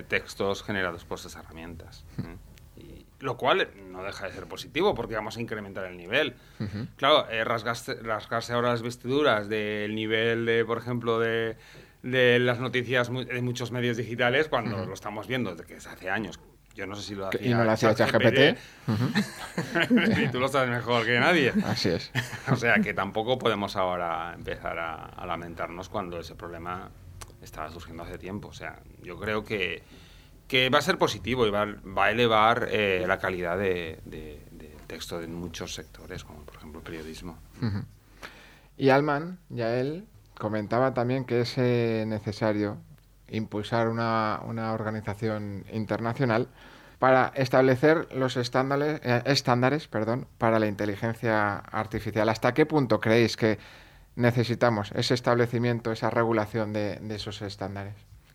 textos 0.08 0.62
generados 0.62 1.04
por 1.04 1.18
esas 1.18 1.34
herramientas. 1.36 2.04
¿eh? 2.18 2.36
Y- 2.76 3.06
lo 3.20 3.36
cual 3.36 3.68
no 3.90 4.02
deja 4.02 4.26
de 4.26 4.32
ser 4.32 4.46
positivo 4.46 4.96
porque 4.96 5.14
vamos 5.14 5.36
a 5.36 5.40
incrementar 5.40 5.84
el 5.84 5.96
nivel. 5.96 6.34
Claro, 6.96 7.28
eh, 7.30 7.44
rasgarse, 7.44 7.94
rasgarse 8.02 8.52
ahora 8.52 8.70
las 8.70 8.82
vestiduras 8.82 9.48
del 9.48 9.94
nivel 9.94 10.44
de, 10.44 10.64
por 10.64 10.78
ejemplo, 10.78 11.20
de, 11.20 11.56
de 12.02 12.38
las 12.38 12.58
noticias 12.60 13.10
de 13.12 13.42
muchos 13.42 13.70
medios 13.72 13.96
digitales 13.96 14.48
cuando 14.48 14.84
lo 14.86 14.94
estamos 14.94 15.26
viendo 15.26 15.50
desde 15.54 15.64
que 15.66 15.74
es 15.76 15.86
hace 15.86 16.10
años. 16.10 16.38
Yo 16.74 16.86
no 16.86 16.96
sé 16.96 17.02
si 17.02 17.14
lo 17.14 17.26
hacía 17.28 17.42
y 17.46 17.50
no 17.52 17.64
lo 17.64 17.70
hacía 17.70 17.94
ChatGPT. 17.94 18.58
y 20.24 20.28
tú 20.32 20.40
lo 20.40 20.48
sabes 20.48 20.70
mejor 20.70 21.04
que 21.04 21.18
nadie. 21.20 21.52
Así 21.66 21.90
es. 21.90 22.10
O 22.50 22.56
sea 22.56 22.76
que 22.80 22.94
tampoco 22.94 23.38
podemos 23.38 23.76
ahora 23.76 24.32
empezar 24.34 24.78
a, 24.78 25.04
a 25.04 25.26
lamentarnos 25.26 25.88
cuando 25.90 26.18
ese 26.18 26.34
problema 26.34 26.90
estaba 27.42 27.70
surgiendo 27.70 28.02
hace 28.04 28.16
tiempo. 28.18 28.48
O 28.48 28.52
sea, 28.54 28.80
yo 29.02 29.18
creo 29.18 29.44
que, 29.44 29.82
que 30.48 30.70
va 30.70 30.78
a 30.78 30.82
ser 30.82 30.96
positivo 30.96 31.46
y 31.46 31.50
va, 31.50 31.66
va 31.66 32.06
a 32.06 32.10
elevar 32.10 32.68
eh, 32.70 33.04
la 33.06 33.18
calidad 33.18 33.58
de, 33.58 34.00
de- 34.06 34.40
del 34.50 34.72
texto 34.86 35.20
de 35.20 35.26
muchos 35.26 35.74
sectores, 35.74 36.24
como 36.24 36.40
por 36.44 36.56
ejemplo 36.56 36.80
el 36.80 36.84
periodismo. 36.84 37.38
Y 38.78 38.88
Alman, 38.88 39.38
ya 39.50 39.76
él, 39.78 40.06
comentaba 40.38 40.94
también 40.94 41.24
que 41.24 41.40
es 41.42 41.56
eh, 41.58 42.04
necesario 42.06 42.78
impulsar 43.28 43.88
una, 43.88 44.40
una 44.46 44.72
organización 44.72 45.64
internacional 45.72 46.48
para 46.98 47.32
establecer 47.34 48.08
los 48.14 48.36
estándares, 48.36 49.00
eh, 49.02 49.22
estándares 49.24 49.88
perdón, 49.88 50.26
para 50.38 50.58
la 50.58 50.66
inteligencia 50.66 51.56
artificial. 51.56 52.28
¿Hasta 52.28 52.54
qué 52.54 52.66
punto 52.66 53.00
creéis 53.00 53.36
que 53.36 53.58
necesitamos 54.14 54.92
ese 54.92 55.14
establecimiento, 55.14 55.90
esa 55.90 56.10
regulación 56.10 56.72
de, 56.72 56.96
de 57.00 57.14
esos 57.14 57.42
estándares? 57.42 57.94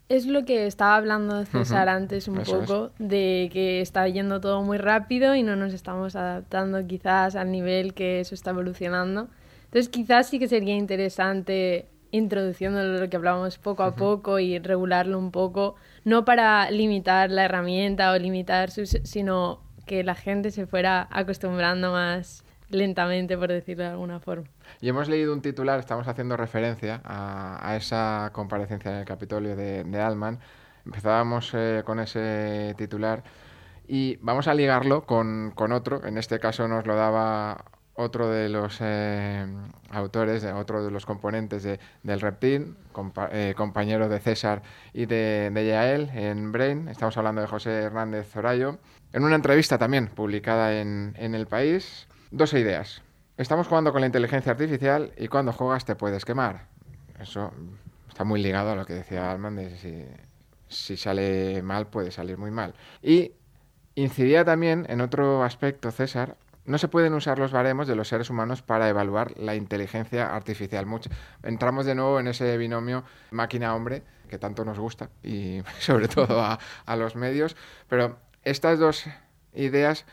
Es 0.09 0.25
lo 0.25 0.45
que 0.45 0.67
estaba 0.67 0.95
hablando 0.95 1.43
César 1.45 1.89
antes 1.89 2.29
un 2.29 2.39
eso 2.39 2.61
es. 2.61 2.67
poco, 2.67 2.91
de 2.97 3.49
que 3.51 3.81
está 3.81 4.07
yendo 4.07 4.39
todo 4.39 4.63
muy 4.63 4.77
rápido 4.77 5.35
y 5.35 5.43
no 5.43 5.57
nos 5.57 5.73
estamos 5.73 6.15
adaptando 6.15 6.87
quizás 6.87 7.35
al 7.35 7.51
nivel 7.51 7.93
que 7.93 8.21
eso 8.21 8.33
está 8.33 8.51
evolucionando. 8.51 9.27
Entonces 9.67 9.89
quizás 9.89 10.27
sí 10.29 10.39
que 10.39 10.47
sería 10.47 10.75
interesante 10.75 11.87
introduciendo 12.11 12.81
lo 12.83 13.09
que 13.09 13.17
hablábamos 13.17 13.57
poco 13.57 13.83
a 13.83 13.95
poco 13.95 14.39
y 14.39 14.59
regularlo 14.59 15.19
un 15.19 15.31
poco, 15.31 15.75
no 16.03 16.25
para 16.25 16.71
limitar 16.71 17.29
la 17.31 17.45
herramienta 17.45 18.11
o 18.11 18.17
limitar 18.17 18.71
sus, 18.71 18.97
sino 19.03 19.61
que 19.85 20.03
la 20.03 20.15
gente 20.15 20.51
se 20.51 20.67
fuera 20.67 21.07
acostumbrando 21.11 21.91
más 21.91 22.43
lentamente, 22.69 23.37
por 23.37 23.49
decirlo 23.49 23.83
de 23.83 23.89
alguna 23.91 24.19
forma. 24.19 24.47
Y 24.81 24.89
hemos 24.89 25.07
leído 25.07 25.33
un 25.33 25.41
titular, 25.41 25.79
estamos 25.79 26.07
haciendo 26.07 26.35
referencia 26.37 27.01
a, 27.03 27.59
a 27.69 27.75
esa 27.77 28.29
comparecencia 28.33 28.91
en 28.91 28.97
el 28.97 29.05
Capitolio 29.05 29.55
de, 29.55 29.83
de 29.83 30.01
Alman. 30.01 30.39
Empezábamos 30.85 31.51
eh, 31.53 31.83
con 31.85 31.99
ese 31.99 32.73
titular 32.77 33.23
y 33.87 34.17
vamos 34.17 34.47
a 34.47 34.53
ligarlo 34.53 35.05
con, 35.05 35.51
con 35.55 35.71
otro. 35.71 36.05
En 36.05 36.17
este 36.17 36.39
caso 36.39 36.67
nos 36.67 36.85
lo 36.85 36.95
daba 36.95 37.65
otro 37.97 38.29
de 38.29 38.47
los 38.47 38.77
eh, 38.79 39.45
autores, 39.89 40.43
de, 40.43 40.53
otro 40.53 40.83
de 40.85 40.91
los 40.91 41.05
componentes 41.05 41.63
de- 41.63 41.79
del 42.03 42.21
Reptil, 42.21 42.75
compa- 42.93 43.29
eh, 43.31 43.53
compañero 43.57 44.07
de 44.07 44.19
César 44.19 44.61
y 44.93 45.05
de, 45.07 45.49
de 45.53 45.67
Yael 45.67 46.09
en 46.13 46.51
Brain. 46.51 46.87
Estamos 46.87 47.17
hablando 47.17 47.41
de 47.41 47.47
José 47.47 47.71
Hernández 47.81 48.29
Zorayo. 48.31 48.77
En 49.13 49.23
una 49.23 49.35
entrevista 49.35 49.77
también 49.77 50.07
publicada 50.07 50.79
en, 50.79 51.15
en 51.17 51.33
El 51.33 51.47
País, 51.47 52.07
dos 52.31 52.53
ideas. 52.53 53.01
Estamos 53.37 53.67
jugando 53.67 53.91
con 53.91 54.01
la 54.01 54.07
inteligencia 54.07 54.51
artificial 54.51 55.11
y 55.17 55.27
cuando 55.27 55.51
juegas 55.51 55.85
te 55.85 55.95
puedes 55.95 56.23
quemar. 56.23 56.67
Eso 57.19 57.51
está 58.07 58.23
muy 58.23 58.41
ligado 58.41 58.71
a 58.71 58.75
lo 58.75 58.85
que 58.85 58.93
decía 58.93 59.31
Alman 59.31 59.55
de 59.55 59.75
si, 59.77 60.05
si 60.67 60.97
sale 60.97 61.61
mal 61.63 61.87
puede 61.87 62.11
salir 62.11 62.37
muy 62.37 62.51
mal. 62.51 62.75
Y 63.01 63.31
incidía 63.95 64.45
también 64.45 64.85
en 64.89 65.01
otro 65.01 65.43
aspecto, 65.43 65.89
César, 65.91 66.35
no 66.67 66.77
se 66.77 66.89
pueden 66.89 67.13
usar 67.13 67.39
los 67.39 67.51
baremos 67.51 67.87
de 67.87 67.95
los 67.95 68.09
seres 68.09 68.29
humanos 68.29 68.61
para 68.61 68.89
evaluar 68.89 69.37
la 69.39 69.55
inteligencia 69.55 70.35
artificial. 70.35 70.85
entramos 71.43 71.85
de 71.85 71.95
nuevo 71.95 72.19
en 72.19 72.27
ese 72.27 72.57
binomio 72.57 73.03
máquina-hombre 73.31 74.03
que 74.29 74.37
tanto 74.37 74.65
nos 74.65 74.77
gusta 74.77 75.09
y 75.23 75.61
sobre 75.79 76.09
todo 76.09 76.41
a, 76.41 76.95
los 76.97 77.15
medios. 77.15 77.55
Pero 77.87 78.17
estas 78.43 78.79
dos 78.79 79.05
ideas 79.53 80.05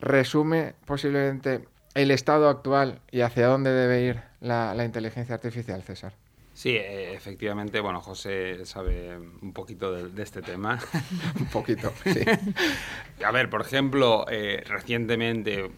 resume 0.00 0.74
posiblemente 0.84 1.68
el 1.94 2.10
estado 2.10 2.48
actual 2.48 3.00
y 3.12 3.20
hacia 3.20 3.46
dónde 3.46 3.70
debe 3.70 4.02
ir 4.02 4.20
la, 4.40 4.84
inteligencia 4.84 5.36
artificial, 5.36 5.82
César. 5.82 6.14
Sí, 6.54 6.76
eh, 6.76 7.14
efectivamente, 7.14 7.80
bueno, 7.80 8.00
José 8.00 8.66
sabe 8.66 9.16
un 9.16 9.52
poquito 9.52 9.92
de, 9.92 10.22
este 10.22 10.42
tema. 10.42 10.80
un 11.38 11.46
poquito, 11.46 11.92
sí. 12.04 12.20
A 13.24 13.30
ver, 13.30 13.48
por 13.48 13.60
ejemplo, 13.60 14.26
eh, 14.28 14.62
recientemente 14.66 15.70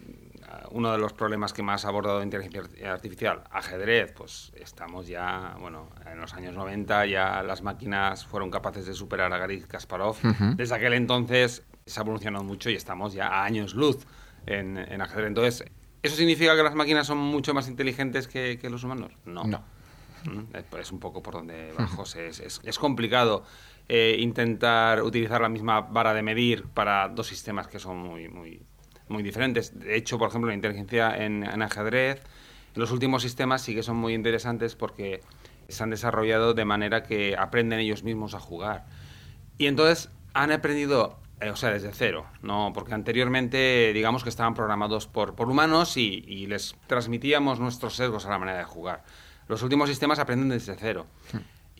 uno 0.70 0.92
de 0.92 0.98
los 0.98 1.12
problemas 1.12 1.52
que 1.52 1.62
más 1.62 1.84
ha 1.84 1.88
abordado 1.88 2.22
inteligencia 2.22 2.92
artificial, 2.92 3.44
ajedrez, 3.50 4.12
pues 4.12 4.52
estamos 4.56 5.06
ya, 5.06 5.56
bueno, 5.60 5.88
en 6.10 6.20
los 6.20 6.34
años 6.34 6.54
90 6.54 7.06
ya 7.06 7.42
las 7.42 7.62
máquinas 7.62 8.24
fueron 8.24 8.50
capaces 8.50 8.86
de 8.86 8.94
superar 8.94 9.32
a 9.32 9.38
Gary 9.38 9.62
Kasparov. 9.62 10.16
Desde 10.56 10.74
aquel 10.74 10.94
entonces 10.94 11.62
se 11.86 12.00
ha 12.00 12.02
evolucionado 12.02 12.44
mucho 12.44 12.70
y 12.70 12.74
estamos 12.74 13.12
ya 13.12 13.28
a 13.28 13.44
años 13.44 13.74
luz 13.74 14.06
en, 14.46 14.78
ajedrez. 15.00 15.28
Entonces, 15.28 15.64
¿eso 16.02 16.16
significa 16.16 16.56
que 16.56 16.62
las 16.62 16.74
máquinas 16.74 17.06
son 17.06 17.18
mucho 17.18 17.54
más 17.54 17.68
inteligentes 17.68 18.28
que, 18.28 18.58
los 18.70 18.84
humanos? 18.84 19.12
No. 19.24 19.44
No. 19.44 19.64
Mm, 20.24 20.76
es 20.78 20.92
un 20.92 21.00
poco 21.00 21.22
por 21.22 21.34
donde 21.34 21.72
va 21.78 21.86
José. 21.86 22.28
Es, 22.28 22.78
complicado 22.78 23.44
eh, 23.88 24.16
intentar 24.20 25.02
utilizar 25.02 25.40
la 25.40 25.48
misma 25.48 25.80
vara 25.80 26.14
de 26.14 26.22
medir 26.22 26.64
para 26.68 27.08
dos 27.08 27.26
sistemas 27.26 27.66
que 27.66 27.78
son 27.78 27.98
muy, 27.98 28.28
muy, 28.28 28.62
muy 29.12 29.22
diferentes. 29.22 29.78
De 29.78 29.96
hecho, 29.96 30.18
por 30.18 30.28
ejemplo, 30.28 30.48
la 30.48 30.54
inteligencia 30.54 31.16
en, 31.16 31.62
ajedrez, 31.62 32.22
los 32.74 32.90
últimos 32.90 33.22
sistemas 33.22 33.62
sí 33.62 33.74
que 33.74 33.82
son 33.82 33.96
muy 33.96 34.14
interesantes 34.14 34.74
porque 34.74 35.20
se 35.68 35.82
han 35.82 35.90
desarrollado 35.90 36.54
de 36.54 36.64
manera 36.64 37.02
que 37.02 37.36
aprenden 37.36 37.78
ellos 37.80 38.02
mismos 38.02 38.34
a 38.34 38.40
jugar. 38.40 38.86
Y 39.58 39.66
entonces 39.66 40.10
han 40.34 40.50
aprendido, 40.50 41.18
eh, 41.40 41.50
o 41.50 41.56
sea, 41.56 41.70
desde 41.70 41.92
cero, 41.92 42.26
¿no? 42.42 42.72
Porque 42.74 42.94
anteriormente, 42.94 43.92
digamos 43.92 44.22
que 44.22 44.30
estaban 44.30 44.54
programados 44.54 45.06
por, 45.06 45.34
por 45.34 45.48
humanos 45.48 45.96
y, 45.96 46.24
y, 46.26 46.46
les 46.46 46.74
transmitíamos 46.86 47.60
nuestros 47.60 47.96
sesgos 47.96 48.26
a 48.26 48.30
la 48.30 48.38
manera 48.38 48.58
de 48.58 48.64
jugar. 48.64 49.04
Los 49.48 49.62
últimos 49.62 49.88
sistemas 49.88 50.18
aprenden 50.18 50.48
desde 50.48 50.74
cero. 50.76 51.06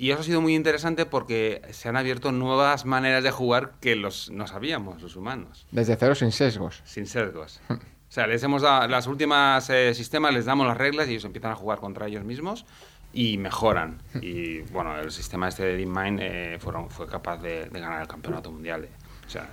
Hmm. 0.02 0.04
Y 0.04 0.10
eso 0.10 0.20
ha 0.20 0.24
sido 0.24 0.40
muy 0.40 0.56
interesante 0.56 1.06
porque 1.06 1.62
se 1.70 1.88
han 1.88 1.96
abierto 1.96 2.32
nuevas 2.32 2.84
maneras 2.84 3.22
de 3.22 3.30
jugar 3.30 3.74
que 3.80 3.94
los, 3.94 4.30
no 4.30 4.48
sabíamos 4.48 5.00
los 5.00 5.14
humanos. 5.14 5.64
Desde 5.70 5.96
cero 5.96 6.16
sin 6.16 6.32
sesgos. 6.32 6.82
Sin 6.84 7.06
sesgos. 7.06 7.60
o 7.70 7.76
sea, 8.08 8.26
les 8.26 8.42
hemos 8.42 8.62
dado 8.62 8.88
las 8.88 9.06
últimas 9.06 9.70
eh, 9.70 9.94
sistemas, 9.94 10.34
les 10.34 10.44
damos 10.44 10.66
las 10.66 10.76
reglas 10.76 11.06
y 11.06 11.12
ellos 11.12 11.24
empiezan 11.24 11.52
a 11.52 11.54
jugar 11.54 11.78
contra 11.78 12.08
ellos 12.08 12.24
mismos 12.24 12.66
y 13.12 13.38
mejoran. 13.38 14.02
Y 14.20 14.62
bueno, 14.72 14.98
el 14.98 15.12
sistema 15.12 15.48
este 15.48 15.64
de 15.64 15.76
DeepMind 15.76 16.18
eh, 16.20 16.58
fueron, 16.58 16.90
fue 16.90 17.06
capaz 17.06 17.36
de, 17.36 17.66
de, 17.66 17.80
ganar 17.80 18.02
el 18.02 18.08
campeonato 18.08 18.50
mundial. 18.50 18.88
o 18.88 19.11
sea, 19.32 19.48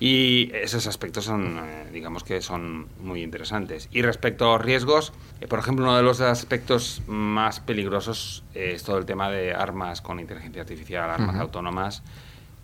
y 0.00 0.52
esos 0.54 0.86
aspectos 0.86 1.24
son, 1.24 1.58
eh, 1.58 1.88
digamos 1.92 2.22
que 2.22 2.40
son 2.40 2.88
muy 3.00 3.22
interesantes. 3.22 3.88
Y 3.90 4.02
respecto 4.02 4.54
a 4.54 4.58
riesgos, 4.58 5.12
eh, 5.40 5.48
por 5.48 5.58
ejemplo, 5.58 5.84
uno 5.84 5.96
de 5.96 6.02
los 6.02 6.20
aspectos 6.20 7.02
más 7.08 7.58
peligrosos 7.58 8.44
es 8.54 8.84
todo 8.84 8.98
el 8.98 9.06
tema 9.06 9.28
de 9.30 9.54
armas 9.54 10.00
con 10.00 10.20
inteligencia 10.20 10.62
artificial, 10.62 11.10
armas 11.10 11.36
autónomas, 11.36 12.02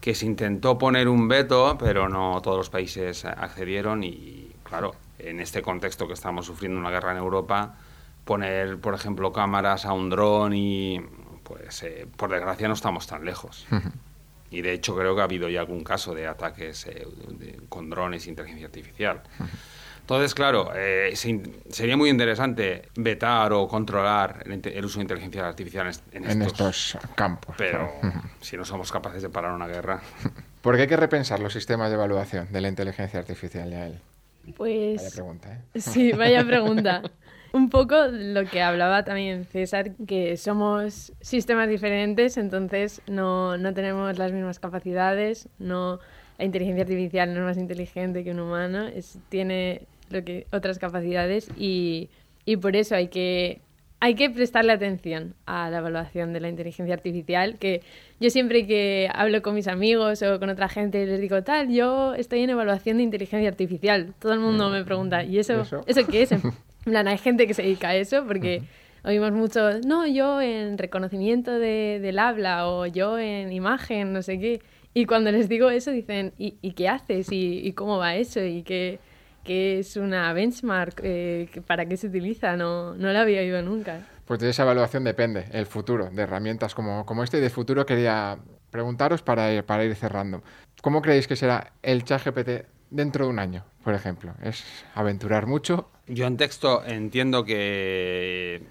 que 0.01 0.15
se 0.15 0.27
intentó 0.27 0.79
poner 0.79 1.09
un 1.09 1.27
veto, 1.27 1.77
pero 1.79 2.09
no 2.09 2.41
todos 2.41 2.57
los 2.57 2.71
países 2.71 3.25
accedieron 3.25 4.05
y, 4.05 4.53
claro, 4.63 4.95
en 5.19 5.41
este 5.41 5.63
contexto 5.63 6.07
que 6.07 6.13
estamos 6.13 6.47
sufriendo 6.47 6.79
una 6.79 6.91
guerra 6.91 7.13
en 7.13 7.19
Europa, 7.19 7.75
poner, 8.25 8.79
por 8.79 8.95
ejemplo, 8.95 9.33
cámaras 9.33 9.87
a 9.87 9.93
un 9.93 10.09
dron 10.11 10.53
y, 10.53 11.01
pues, 11.43 11.83
eh, 11.83 12.07
por 12.17 12.31
desgracia 12.31 12.69
no 12.69 12.75
estamos 12.75 13.07
tan 13.07 13.25
lejos. 13.25 13.67
Y 14.55 14.63
de 14.63 14.73
hecho 14.73 14.95
creo 14.95 15.17
que 15.17 15.21
ha 15.21 15.25
habido 15.25 15.49
ya 15.49 15.61
algún 15.61 15.83
caso 15.83 16.15
de 16.15 16.29
ataques 16.29 16.87
eh, 16.87 17.07
con 17.69 17.91
drones 17.91 18.27
e 18.27 18.31
inteligencia 18.31 18.67
artificial. 18.67 19.21
Entonces, 20.01 20.35
claro, 20.35 20.71
eh, 20.77 21.13
sería 21.71 21.97
muy 21.97 22.09
interesante 22.11 22.89
vetar 22.95 23.53
o 23.53 23.67
controlar 23.67 24.45
el, 24.47 24.85
uso 24.85 24.99
de 24.99 25.03
inteligencia 25.03 25.49
artificial 25.49 25.91
en, 26.13 26.43
estos, 26.43 26.99
campos. 27.17 27.57
Pero 27.59 27.91
si 28.41 28.57
no 28.57 28.65
somos 28.65 28.93
capaces 28.93 29.23
de 29.23 29.31
parar 29.31 29.53
una 29.53 29.67
guerra. 29.67 30.01
¿Por 30.63 30.77
qué 30.77 30.83
hay 30.83 30.89
que 30.89 30.97
repensar 30.97 31.41
los 31.41 31.53
sistemas 31.53 31.89
de 31.89 31.97
evaluación 31.97 32.53
de 32.53 32.61
la 32.61 32.69
inteligencia 32.69 33.19
artificial, 33.19 33.73
él 33.73 34.01
Pues. 34.57 35.03
Vaya 35.03 35.11
pregunta, 35.15 35.55
¿eh? 35.75 35.81
Sí, 35.81 36.13
vaya 36.13 36.45
pregunta. 36.45 37.03
un 37.55 37.71
poco 37.71 38.07
lo 38.09 38.45
que 38.47 38.63
hablaba 38.63 39.05
también 39.05 39.45
César, 39.45 39.93
que 40.09 40.37
somos 40.37 41.13
sistemas 41.21 41.69
diferentes, 41.69 42.37
entonces 42.37 43.01
no, 43.07 43.57
no 43.57 43.73
tenemos 43.73 44.19
las 44.19 44.33
mismas 44.33 44.59
capacidades, 44.59 45.49
no 45.61 46.01
la 46.37 46.45
inteligencia 46.45 46.83
artificial 46.83 47.33
no 47.33 47.41
es 47.41 47.47
más 47.47 47.57
inteligente 47.57 48.25
que 48.25 48.33
un 48.33 48.41
humano, 48.41 48.89
es, 48.89 49.19
tiene 49.29 49.87
lo 50.11 50.25
que, 50.25 50.49
otras 50.53 50.81
capacidades 50.81 51.49
y, 51.57 52.11
y 52.45 52.57
por 52.57 52.75
eso 52.75 52.97
hay 52.97 53.07
que 53.07 53.61
hay 54.01 54.15
que 54.15 54.29
prestarle 54.29 54.73
atención 54.73 55.35
a 55.47 55.71
la 55.71 55.79
evaluación 55.79 56.33
de 56.33 56.41
la 56.41 56.49
inteligencia 56.49 56.95
artificial, 56.95 57.59
que 57.59 57.83
yo 58.21 58.31
siempre 58.31 58.67
que 58.67 59.09
hablo 59.13 59.41
con 59.43 59.55
mis 59.55 59.67
amigos 59.67 60.23
o 60.23 60.39
con 60.39 60.51
otra 60.51 60.69
gente 60.69 61.07
les 61.07 61.21
digo, 61.21 61.43
tal, 61.43 61.73
yo 61.73 62.15
estoy 62.15 62.41
en 62.41 62.51
evaluación 62.51 62.99
de 62.99 63.03
inteligencia 63.03 63.49
artificial. 63.49 64.15
Todo 64.19 64.35
el 64.35 64.41
mundo 64.41 64.69
me 64.69 64.85
pregunta, 64.85 65.25
¿y 65.25 65.39
eso, 65.39 65.63
eso? 65.63 65.85
¿eso 65.87 66.07
qué 66.07 66.23
es? 66.23 66.33
En 66.33 66.43
plan, 66.85 67.09
hay 67.09 67.19
gente 67.19 67.47
que 67.47 67.55
se 67.55 67.63
dedica 67.63 67.89
a 67.89 67.97
eso 67.97 68.27
porque 68.27 68.63
oímos 69.05 69.33
mucho, 69.33 69.81
no, 69.87 70.07
yo 70.07 70.41
en 70.41 70.79
reconocimiento 70.79 71.53
de, 71.53 71.99
del 72.01 72.19
habla 72.19 72.69
o 72.69 72.87
yo 72.87 73.19
en 73.19 73.53
imagen, 73.53 74.13
no 74.13 74.23
sé 74.23 74.39
qué. 74.39 74.61
Y 74.93 75.07
cuando 75.07 75.33
les 75.33 75.49
digo 75.49 75.71
eso 75.71 75.91
dicen, 75.91 76.33
¿y, 76.39 76.55
y 76.63 76.73
qué 76.73 76.89
haces? 76.89 77.31
¿Y, 77.33 77.67
¿Y, 77.67 77.73
cómo 77.73 77.99
va 77.99 78.17
eso? 78.17 78.43
¿Y 78.45 78.63
qué, 78.63 79.01
qué 79.45 79.79
es 79.79 79.97
una 79.97 80.33
benchmark? 80.33 81.01
Eh, 81.03 81.49
¿Para 81.67 81.87
qué 81.87 81.97
se 81.97 82.09
utiliza? 82.09 82.57
No, 82.57 82.95
no 82.95 83.13
la 83.13 83.21
había 83.21 83.41
oído 83.41 83.63
nunca. 83.63 84.07
Pues 84.25 84.41
de 84.41 84.51
esa 84.51 84.63
evaluación 84.63 85.05
depende 85.05 85.47
el 85.53 85.67
futuro 85.67 86.11
de 86.11 86.23
herramientas 86.23 86.75
como, 86.75 87.05
como 87.07 87.23
este. 87.23 87.39
Y 87.39 87.41
de 87.41 87.51
futuro 87.51 87.87
quería 87.87 88.39
preguntaros 88.71 89.23
para 89.23 89.53
ir, 89.53 89.65
para 89.65 89.85
ir 89.85 89.95
cerrando. 89.95 90.43
¿Cómo 90.83 91.03
creéis 91.03 91.29
que 91.29 91.37
será 91.37 91.73
el 91.83 92.05
chat 92.05 92.25
GPT 92.25 92.67
dentro 92.91 93.27
de 93.27 93.31
un 93.31 93.39
año, 93.39 93.65
por 93.85 93.95
ejemplo? 93.95 94.35
¿Es 94.43 94.65
aventurar 94.95 95.47
mucho? 95.47 95.91
Yo 96.07 96.27
en 96.27 96.37
texto 96.37 96.85
entiendo 96.85 97.45
que 97.45 98.63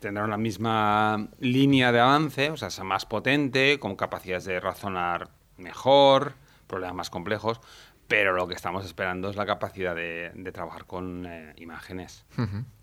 tendrá 0.00 0.26
la 0.26 0.36
misma 0.36 1.28
línea 1.40 1.92
de 1.92 2.00
avance, 2.00 2.50
o 2.50 2.56
sea, 2.56 2.70
sea 2.70 2.84
más 2.84 3.06
potente, 3.06 3.78
con 3.78 3.96
capacidades 3.96 4.44
de 4.44 4.60
razonar 4.60 5.28
mejor, 5.56 6.34
problemas 6.66 6.96
más 6.96 7.10
complejos, 7.10 7.60
pero 8.08 8.32
lo 8.32 8.48
que 8.48 8.54
estamos 8.54 8.84
esperando 8.84 9.28
es 9.30 9.36
la 9.36 9.46
capacidad 9.46 9.94
de, 9.94 10.50
trabajar 10.52 10.86
con 10.86 11.26
eh, 11.26 11.52
imágenes. 11.58 12.24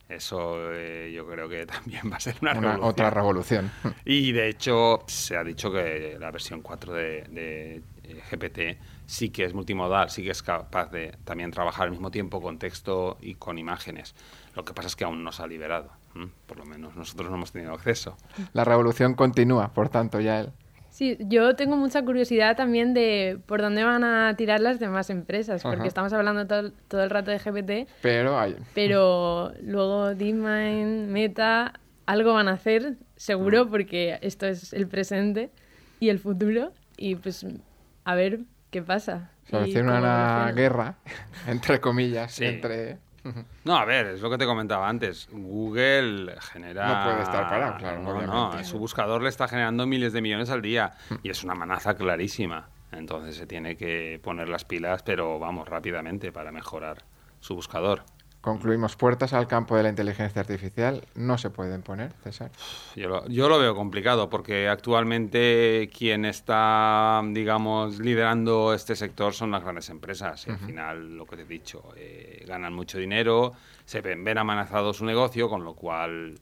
Eso 0.08 0.72
eh, 0.72 1.12
yo 1.14 1.28
creo 1.28 1.50
que 1.50 1.66
también 1.66 2.12
va 2.12 2.18
a 2.18 2.20
ser 2.20 2.36
una, 2.42 2.78
otra 2.80 3.10
revolución. 3.10 3.72
Y 4.06 4.32
de 4.32 4.50
hecho 4.50 5.04
se 5.08 5.36
ha 5.36 5.44
dicho 5.44 5.72
que 5.72 6.18
la 6.20 6.30
versión 6.30 6.62
4 6.62 6.94
de, 6.94 7.24
de 7.30 7.82
eh, 8.04 8.22
GPT 8.32 8.80
sí 9.08 9.30
que 9.30 9.46
es 9.46 9.54
multimodal, 9.56 10.12
sí 10.12 10.24
que 10.24 10.30
es 10.30 10.44
capaz 10.44 10.92
de 10.92 11.18
también 11.24 11.50
trabajar 11.50 11.86
al 11.86 11.92
mismo 11.92 12.12
tiempo 12.12 12.40
con 12.40 12.60
texto 12.60 13.18
y 13.20 13.34
con 13.36 13.58
imágenes. 13.58 14.16
Lo 14.56 14.64
que 14.64 14.74
pasa 14.74 14.88
es 14.88 14.96
que 14.96 15.06
aún 15.06 15.24
no 15.24 15.32
se 15.32 15.42
ha 15.42 15.48
liberado, 15.48 15.90
por 16.46 16.58
lo 16.58 16.66
menos 16.66 16.96
nosotros 16.96 17.30
no 17.30 17.38
hemos 17.38 17.52
tenido 17.52 17.74
acceso. 17.74 18.16
La 18.54 18.64
revolución 18.64 19.16
continúa, 19.16 19.74
por 19.74 19.90
tanto, 19.90 20.20
ya 20.20 20.40
él. 20.40 20.54
Sí, 20.96 21.18
yo 21.20 21.58
tengo 21.58 21.76
mucha 21.76 22.04
curiosidad 22.04 22.56
también 22.56 22.94
de 22.94 23.38
por 23.48 23.62
dónde 23.62 23.84
van 23.84 24.06
a 24.06 24.34
tirar 24.38 24.62
las 24.62 24.80
demás 24.80 25.10
empresas, 25.10 25.62
porque 25.62 25.90
estamos 25.90 26.14
hablando 26.14 26.48
todo, 26.48 26.72
todo, 26.88 27.04
el 27.04 27.10
rato 27.10 27.32
de 27.32 27.38
GPT. 27.38 27.90
Pero 28.02 28.40
hay. 28.40 28.56
Pero 28.74 29.52
luego 29.62 30.16
DeepMind, 30.16 31.10
Meta, 31.10 31.74
algo 32.06 32.34
van 32.34 32.48
a 32.48 32.54
hacer, 32.54 32.96
seguro, 33.18 33.70
porque 33.70 34.20
esto 34.22 34.46
es 34.46 34.72
el 34.72 34.88
presente 34.88 35.50
y 36.00 36.08
el 36.08 36.20
futuro. 36.20 36.72
Y 36.96 37.16
pues, 37.16 37.46
a 38.06 38.16
ver 38.16 38.40
¿Qué 38.76 38.82
pasa? 38.82 39.32
Se 39.46 39.56
avecina 39.56 40.00
una 40.00 40.52
guerra, 40.52 40.98
entre 41.48 41.80
comillas, 41.80 42.42
entre... 42.42 42.98
No, 43.64 43.76
a 43.76 43.86
ver, 43.86 44.08
es 44.08 44.22
lo 44.22 44.30
que 44.30 44.38
te 44.38 44.46
comentaba 44.46 44.88
antes. 44.88 45.28
Google 45.32 46.36
genera... 46.40 46.88
No 46.88 47.04
puede 47.04 47.24
estar 47.24 47.50
parado, 47.50 47.78
claro, 47.78 48.02
no, 48.02 48.54
no, 48.54 48.64
su 48.64 48.78
buscador 48.78 49.22
le 49.22 49.30
está 49.30 49.48
generando 49.48 49.86
miles 49.86 50.14
de 50.14 50.22
millones 50.22 50.50
al 50.50 50.62
día 50.62 50.94
y 51.24 51.30
es 51.30 51.44
una 51.44 51.54
amenaza 51.54 51.96
clarísima. 51.96 52.70
Entonces 52.92 53.36
se 53.36 53.46
tiene 53.46 53.76
que 53.76 54.20
poner 54.24 54.48
las 54.48 54.64
pilas, 54.66 55.04
pero 55.04 55.40
vamos, 55.40 55.68
rápidamente 55.68 56.32
para 56.32 56.52
mejorar 56.52 57.04
su 57.40 57.56
buscador. 57.56 58.04
Concluimos 58.46 58.96
puertas 58.96 59.34
al 59.34 59.48
campo 59.48 59.76
de 59.76 59.82
la 59.82 59.90
inteligencia 59.90 60.40
artificial. 60.40 61.04
No 61.16 61.40
se 61.40 61.50
pueden 61.50 61.82
poner, 61.82 62.14
César. 62.24 62.52
Yo 62.96 63.10
lo, 63.10 63.28
yo 63.28 63.50
lo 63.50 63.58
veo 63.58 63.74
complicado 63.76 64.30
porque 64.30 64.70
actualmente 64.70 65.90
quien 65.92 66.26
está, 66.26 67.24
digamos, 67.32 67.98
liderando 68.00 68.76
este 68.76 68.96
sector 68.96 69.34
son 69.34 69.50
las 69.50 69.64
grandes 69.64 69.90
empresas. 69.90 70.46
Y 70.46 70.52
al 70.52 70.60
final, 70.60 71.18
lo 71.18 71.26
que 71.26 71.38
te 71.38 71.42
he 71.42 71.46
dicho, 71.46 71.92
eh, 71.98 72.46
ganan 72.48 72.72
mucho 72.72 73.00
dinero, 73.00 73.54
se 73.84 74.02
ven, 74.02 74.24
ven 74.24 74.38
amenazado 74.38 74.94
su 74.94 75.06
negocio, 75.06 75.50
con 75.50 75.64
lo 75.64 75.74
cual 75.74 76.36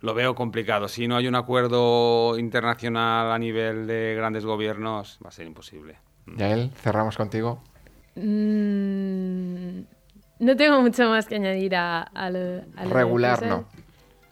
lo 0.00 0.14
veo 0.14 0.34
complicado. 0.34 0.88
Si 0.88 1.06
no 1.06 1.16
hay 1.16 1.28
un 1.28 1.36
acuerdo 1.36 2.36
internacional 2.36 3.30
a 3.30 3.38
nivel 3.38 3.86
de 3.86 4.14
grandes 4.16 4.44
gobiernos, 4.44 5.20
va 5.24 5.28
a 5.28 5.32
ser 5.32 5.46
imposible. 5.46 5.96
Yael, 6.26 6.72
cerramos 6.72 7.16
contigo. 7.16 7.62
Mm, 8.16 9.82
no 10.38 10.56
tengo 10.56 10.80
mucho 10.80 11.08
más 11.08 11.26
que 11.26 11.36
añadir 11.36 11.76
a, 11.76 12.02
a 12.02 12.30
lo, 12.30 12.38
a 12.76 12.82
lo 12.82 12.88
de 12.88 12.94
Regular, 12.94 13.46
no. 13.46 13.66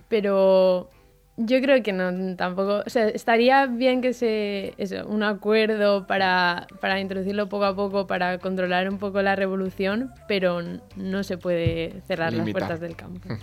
Pero 0.08 0.90
yo 1.36 1.60
creo 1.60 1.82
que 1.82 1.92
no, 1.92 2.36
tampoco. 2.36 2.82
O 2.86 2.90
sea, 2.90 3.08
estaría 3.08 3.66
bien 3.66 4.02
que 4.02 4.12
se. 4.12 4.74
Eso, 4.76 5.06
un 5.06 5.22
acuerdo 5.22 6.06
para, 6.06 6.66
para 6.80 7.00
introducirlo 7.00 7.48
poco 7.48 7.64
a 7.64 7.74
poco, 7.74 8.06
para 8.06 8.38
controlar 8.38 8.88
un 8.88 8.98
poco 8.98 9.22
la 9.22 9.36
revolución, 9.36 10.12
pero 10.28 10.60
no 10.96 11.22
se 11.22 11.38
puede 11.38 12.02
cerrar 12.06 12.32
las 12.32 12.48
puertas 12.50 12.80
del 12.80 12.96
campo. 12.96 13.28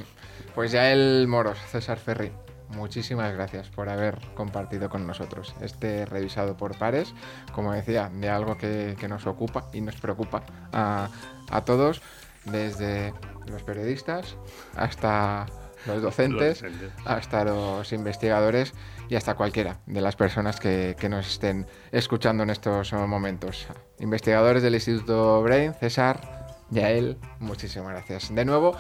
Pues 0.56 0.72
Yael 0.72 1.28
Moros, 1.28 1.58
César 1.70 2.00
Ferri, 2.00 2.32
muchísimas 2.70 3.34
gracias 3.34 3.70
por 3.70 3.88
haber 3.88 4.18
compartido 4.34 4.90
con 4.90 5.06
nosotros 5.06 5.56
este 5.62 6.06
revisado 6.06 6.58
por 6.58 6.78
pares, 6.78 7.14
como 7.54 7.72
decía, 7.72 8.12
de 8.14 8.30
algo 8.30 8.58
que, 8.58 8.96
que 9.00 9.08
nos 9.08 9.26
ocupa 9.28 9.68
y 9.74 9.80
nos 9.80 9.96
preocupa 9.96 10.44
a, 10.74 11.10
a 11.50 11.66
todos, 11.66 12.02
desde 12.46 13.14
los 13.48 13.64
periodistas 13.64 14.36
hasta 14.76 15.46
los 15.86 16.02
docentes, 16.02 16.62
Los 16.62 16.74
docentes. 16.74 17.06
hasta 17.06 17.44
los 17.46 17.94
investigadores 17.94 18.74
y 19.08 19.16
hasta 19.16 19.36
cualquiera 19.36 19.80
de 19.86 20.02
las 20.02 20.16
personas 20.16 20.60
que, 20.60 20.96
que 21.00 21.10
nos 21.10 21.28
estén 21.28 21.68
escuchando 21.92 22.44
en 22.44 22.50
estos 22.50 22.92
momentos. 22.94 23.68
Investigadores 24.00 24.62
del 24.62 24.76
Instituto 24.76 25.42
Brain, 25.42 25.74
César, 25.74 26.58
Yael, 26.70 27.18
muchísimas 27.40 27.90
gracias. 27.90 28.34
De 28.36 28.46
nuevo, 28.46 28.76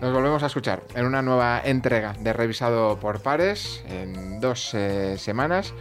nos 0.00 0.12
volvemos 0.12 0.42
a 0.42 0.46
escuchar 0.46 0.82
en 0.94 1.04
una 1.06 1.20
nueva 1.22 1.60
entrega 1.64 2.14
de 2.20 2.32
Revisado 2.32 2.98
por 3.00 3.22
Pares 3.22 3.82
en 3.88 4.40
dos 4.40 4.72
eh, 4.74 5.16
semanas. 5.18 5.74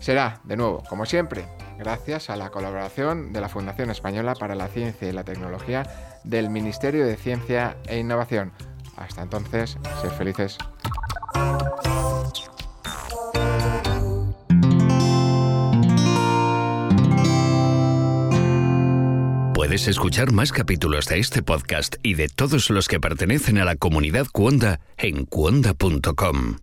Será, 0.00 0.40
de 0.44 0.56
nuevo, 0.56 0.82
como 0.88 1.04
siempre, 1.06 1.46
gracias 1.78 2.30
a 2.30 2.36
la 2.36 2.50
colaboración 2.50 3.32
de 3.32 3.40
la 3.40 3.48
Fundación 3.48 3.90
Española 3.90 4.34
para 4.34 4.54
la 4.54 4.68
Ciencia 4.68 5.08
y 5.08 5.12
la 5.12 5.24
Tecnología 5.24 6.05
del 6.26 6.50
Ministerio 6.50 7.06
de 7.06 7.16
Ciencia 7.16 7.76
e 7.88 7.98
Innovación. 7.98 8.52
Hasta 8.96 9.22
entonces, 9.22 9.78
sed 10.02 10.10
felices. 10.10 10.58
Puedes 19.54 19.88
escuchar 19.88 20.32
más 20.32 20.52
capítulos 20.52 21.06
de 21.06 21.18
este 21.18 21.42
podcast 21.42 21.96
y 22.02 22.14
de 22.14 22.28
todos 22.28 22.70
los 22.70 22.88
que 22.88 23.00
pertenecen 23.00 23.58
a 23.58 23.64
la 23.64 23.76
comunidad 23.76 24.26
Cuonda 24.32 24.80
en 24.96 25.24
cuonda.com. 25.24 26.58